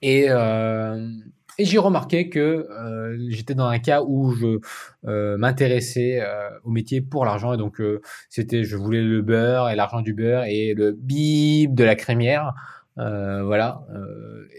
Et, 0.01 0.29
et 1.59 1.65
j'ai 1.65 1.77
remarqué 1.77 2.29
que 2.29 2.39
euh, 2.39 3.17
j'étais 3.27 3.53
dans 3.53 3.67
un 3.67 3.79
cas 3.79 4.01
où 4.01 4.31
je 4.31 4.59
euh, 5.05 5.37
m'intéressais 5.37 6.21
euh, 6.21 6.49
au 6.63 6.71
métier 6.71 7.01
pour 7.01 7.25
l'argent 7.25 7.53
et 7.53 7.57
donc 7.57 7.81
c'était 8.29 8.63
je 8.63 8.77
voulais 8.77 9.01
le 9.01 9.21
beurre 9.21 9.69
et 9.69 9.75
l'argent 9.75 10.01
du 10.01 10.13
beurre 10.13 10.45
et 10.45 10.73
le 10.73 10.93
bip 10.93 11.75
de 11.75 11.83
la 11.83 11.95
crémière. 11.95 12.53
voilà. 12.95 13.81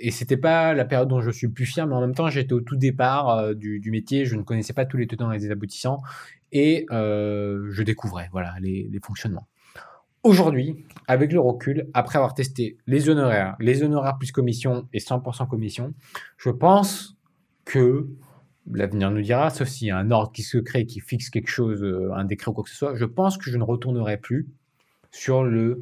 et 0.01 0.11
c'était 0.11 0.37
pas 0.37 0.75
la 0.75 0.85
période 0.85 1.09
dont 1.09 1.21
je 1.21 1.31
suis 1.31 1.49
plus 1.49 1.67
fier, 1.67 1.87
mais 1.87 1.95
en 1.95 2.01
même 2.01 2.15
temps, 2.15 2.31
j'étais 2.31 2.55
au 2.55 2.61
tout 2.61 2.77
départ 2.77 3.55
du, 3.55 3.91
métier. 3.91 4.25
Je 4.25 4.37
ne 4.37 4.43
connaissais 4.43 4.73
pas 4.73 4.87
tous 4.87 4.97
les 4.97 5.07
tenants 5.07 5.31
et 5.33 5.39
les 5.39 5.51
aboutissants, 5.51 6.01
et 6.53 6.87
je 6.91 7.83
découvrais 7.83 8.29
voilà 8.33 8.55
les 8.61 9.01
fonctionnements. 9.03 9.47
Aujourd'hui, 10.23 10.85
avec 11.09 11.33
le 11.33 11.41
recul, 11.41 11.89
après 11.95 12.19
avoir 12.19 12.35
testé 12.35 12.77
les 12.87 13.09
honoraires, 13.09 13.57
les 13.59 13.83
honoraires 13.83 14.19
plus 14.19 14.33
commission 14.33 14.87
et 14.93 14.99
100% 14.99 15.49
commission, 15.49 15.95
je 16.37 16.51
pense 16.51 17.17
que 17.65 18.07
l'avenir 18.71 19.11
nous 19.11 19.23
dira, 19.23 19.49
sauf 19.49 19.67
s'il 19.69 19.89
y 19.89 19.91
a 19.91 19.97
un 19.97 20.11
ordre 20.11 20.31
qui 20.31 20.43
se 20.43 20.59
crée, 20.59 20.85
qui 20.85 21.01
fixe 21.01 21.31
quelque 21.31 21.49
chose, 21.49 21.83
euh, 21.83 22.13
un 22.15 22.25
décret 22.25 22.51
ou 22.51 22.53
quoi 22.53 22.65
que 22.65 22.71
ce 22.71 22.77
soit, 22.77 22.95
je 22.95 23.07
pense 23.07 23.39
que 23.39 23.51
je 23.51 23.57
ne 23.57 23.63
retournerai 23.63 24.19
plus 24.19 24.49
sur 25.11 25.43
le 25.43 25.81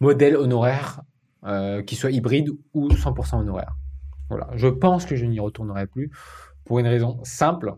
modèle 0.00 0.36
honoraire 0.36 1.02
euh, 1.44 1.82
qui 1.82 1.94
soit 1.94 2.10
hybride 2.10 2.50
ou 2.74 2.88
100% 2.88 3.36
honoraire. 3.38 3.76
Voilà, 4.28 4.48
je 4.56 4.66
pense 4.66 5.06
que 5.06 5.14
je 5.14 5.24
n'y 5.24 5.38
retournerai 5.38 5.86
plus 5.86 6.10
pour 6.64 6.80
une 6.80 6.88
raison 6.88 7.20
simple, 7.22 7.74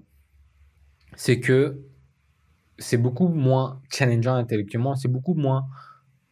c'est 1.15 1.41
que 1.41 1.83
c'est 2.79 2.97
beaucoup 2.97 3.29
moins 3.29 3.81
challengeant 3.91 4.35
intellectuellement, 4.35 4.95
c'est 4.95 5.09
beaucoup 5.09 5.35
moins 5.35 5.67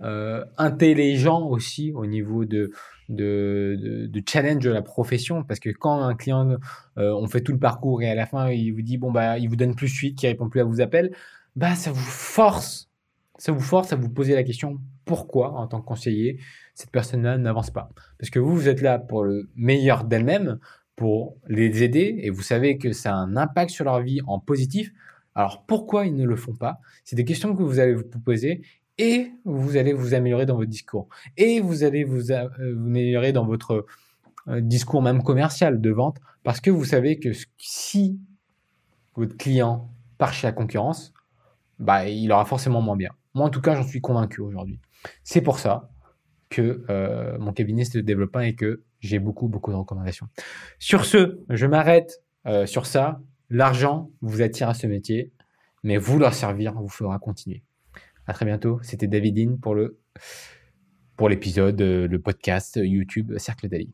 euh, 0.02 0.44
intelligent 0.58 1.40
aussi 1.42 1.92
au 1.94 2.06
niveau 2.06 2.44
de, 2.44 2.70
de, 3.08 4.06
de, 4.10 4.22
challenge 4.28 4.62
de 4.62 4.70
la 4.70 4.82
profession. 4.82 5.42
Parce 5.42 5.58
que 5.58 5.70
quand 5.70 6.02
un 6.02 6.14
client 6.14 6.58
euh, 6.98 7.12
on 7.14 7.26
fait 7.26 7.40
tout 7.40 7.52
le 7.52 7.58
parcours 7.58 8.02
et 8.02 8.10
à 8.10 8.14
la 8.14 8.26
fin 8.26 8.50
il 8.50 8.72
vous 8.72 8.82
dit 8.82 8.98
bon 8.98 9.10
bah 9.10 9.38
il 9.38 9.48
vous 9.48 9.56
donne 9.56 9.74
plus 9.74 9.88
suite 9.88 10.18
qui 10.18 10.26
répond 10.26 10.48
plus 10.48 10.60
à 10.60 10.64
vos 10.64 10.80
appels 10.80 11.14
bah 11.56 11.74
ça 11.74 11.90
vous 11.92 11.98
force 11.98 12.90
ça 13.38 13.52
vous 13.52 13.60
force 13.60 13.92
à 13.92 13.96
vous 13.96 14.10
poser 14.10 14.34
la 14.34 14.42
question 14.42 14.78
pourquoi 15.06 15.52
en 15.52 15.66
tant 15.66 15.80
que 15.80 15.86
conseiller 15.86 16.40
cette 16.74 16.90
personne-là 16.90 17.38
n'avance 17.38 17.70
pas? 17.70 17.90
Parce 18.18 18.28
que 18.28 18.38
vous 18.38 18.54
vous 18.54 18.68
êtes 18.68 18.82
là 18.82 18.98
pour 18.98 19.24
le 19.24 19.48
meilleur 19.56 20.04
d'elle-même 20.04 20.58
pour 20.94 21.36
les 21.48 21.82
aider 21.82 22.18
et 22.20 22.30
vous 22.30 22.42
savez 22.42 22.76
que 22.76 22.92
ça 22.92 23.14
a 23.14 23.16
un 23.16 23.36
impact 23.36 23.70
sur 23.70 23.84
leur 23.84 24.00
vie 24.02 24.20
en 24.26 24.38
positif 24.38 24.92
alors 25.36 25.64
pourquoi 25.66 26.06
ils 26.06 26.16
ne 26.16 26.24
le 26.24 26.34
font 26.34 26.54
pas? 26.54 26.80
C'est 27.04 27.14
des 27.14 27.26
questions 27.26 27.54
que 27.54 27.62
vous 27.62 27.78
allez 27.78 27.94
vous 27.94 28.04
poser 28.24 28.62
et 28.96 29.30
vous 29.44 29.76
allez 29.76 29.92
vous 29.92 30.14
améliorer 30.14 30.46
dans 30.46 30.56
votre 30.56 30.70
discours. 30.70 31.08
Et 31.36 31.60
vous 31.60 31.84
allez 31.84 32.04
vous, 32.04 32.32
euh, 32.32 32.48
améliorer 32.58 33.32
dans 33.32 33.44
votre 33.44 33.84
euh, 34.48 34.62
discours 34.62 35.02
même 35.02 35.22
commercial 35.22 35.82
de 35.82 35.90
vente 35.90 36.16
parce 36.42 36.62
que 36.62 36.70
vous 36.70 36.86
savez 36.86 37.18
que 37.20 37.32
si 37.58 38.18
votre 39.14 39.36
client 39.36 39.90
part 40.16 40.32
chez 40.32 40.46
la 40.46 40.52
concurrence, 40.52 41.12
bah, 41.78 42.08
il 42.08 42.32
aura 42.32 42.46
forcément 42.46 42.80
moins 42.80 42.96
bien. 42.96 43.10
Moi, 43.34 43.44
en 43.44 43.50
tout 43.50 43.60
cas, 43.60 43.76
j'en 43.76 43.86
suis 43.86 44.00
convaincu 44.00 44.40
aujourd'hui. 44.40 44.80
C'est 45.22 45.42
pour 45.42 45.58
ça 45.58 45.90
que 46.48 46.82
euh, 46.88 47.36
mon 47.38 47.52
cabinet 47.52 47.84
se 47.84 47.98
développe 47.98 48.38
et 48.40 48.54
que 48.54 48.84
j'ai 49.00 49.18
beaucoup, 49.18 49.48
beaucoup 49.48 49.70
de 49.70 49.76
recommandations. 49.76 50.28
Sur 50.78 51.04
ce, 51.04 51.40
je 51.50 51.66
m'arrête 51.66 52.22
sur 52.66 52.86
ça. 52.86 53.20
L'argent 53.50 54.10
vous 54.20 54.42
attire 54.42 54.68
à 54.68 54.74
ce 54.74 54.86
métier, 54.86 55.32
mais 55.82 55.98
vouloir 55.98 56.34
servir 56.34 56.74
vous 56.74 56.88
fera 56.88 57.18
continuer. 57.18 57.62
À 58.26 58.32
très 58.32 58.44
bientôt. 58.44 58.80
C'était 58.82 59.06
Davidine 59.06 59.58
pour 59.60 59.74
le 59.74 60.00
pour 61.16 61.28
l'épisode, 61.30 61.80
euh, 61.80 62.06
le 62.06 62.20
podcast 62.20 62.78
YouTube 62.82 63.38
Cercle 63.38 63.68
d'Ali. 63.68 63.90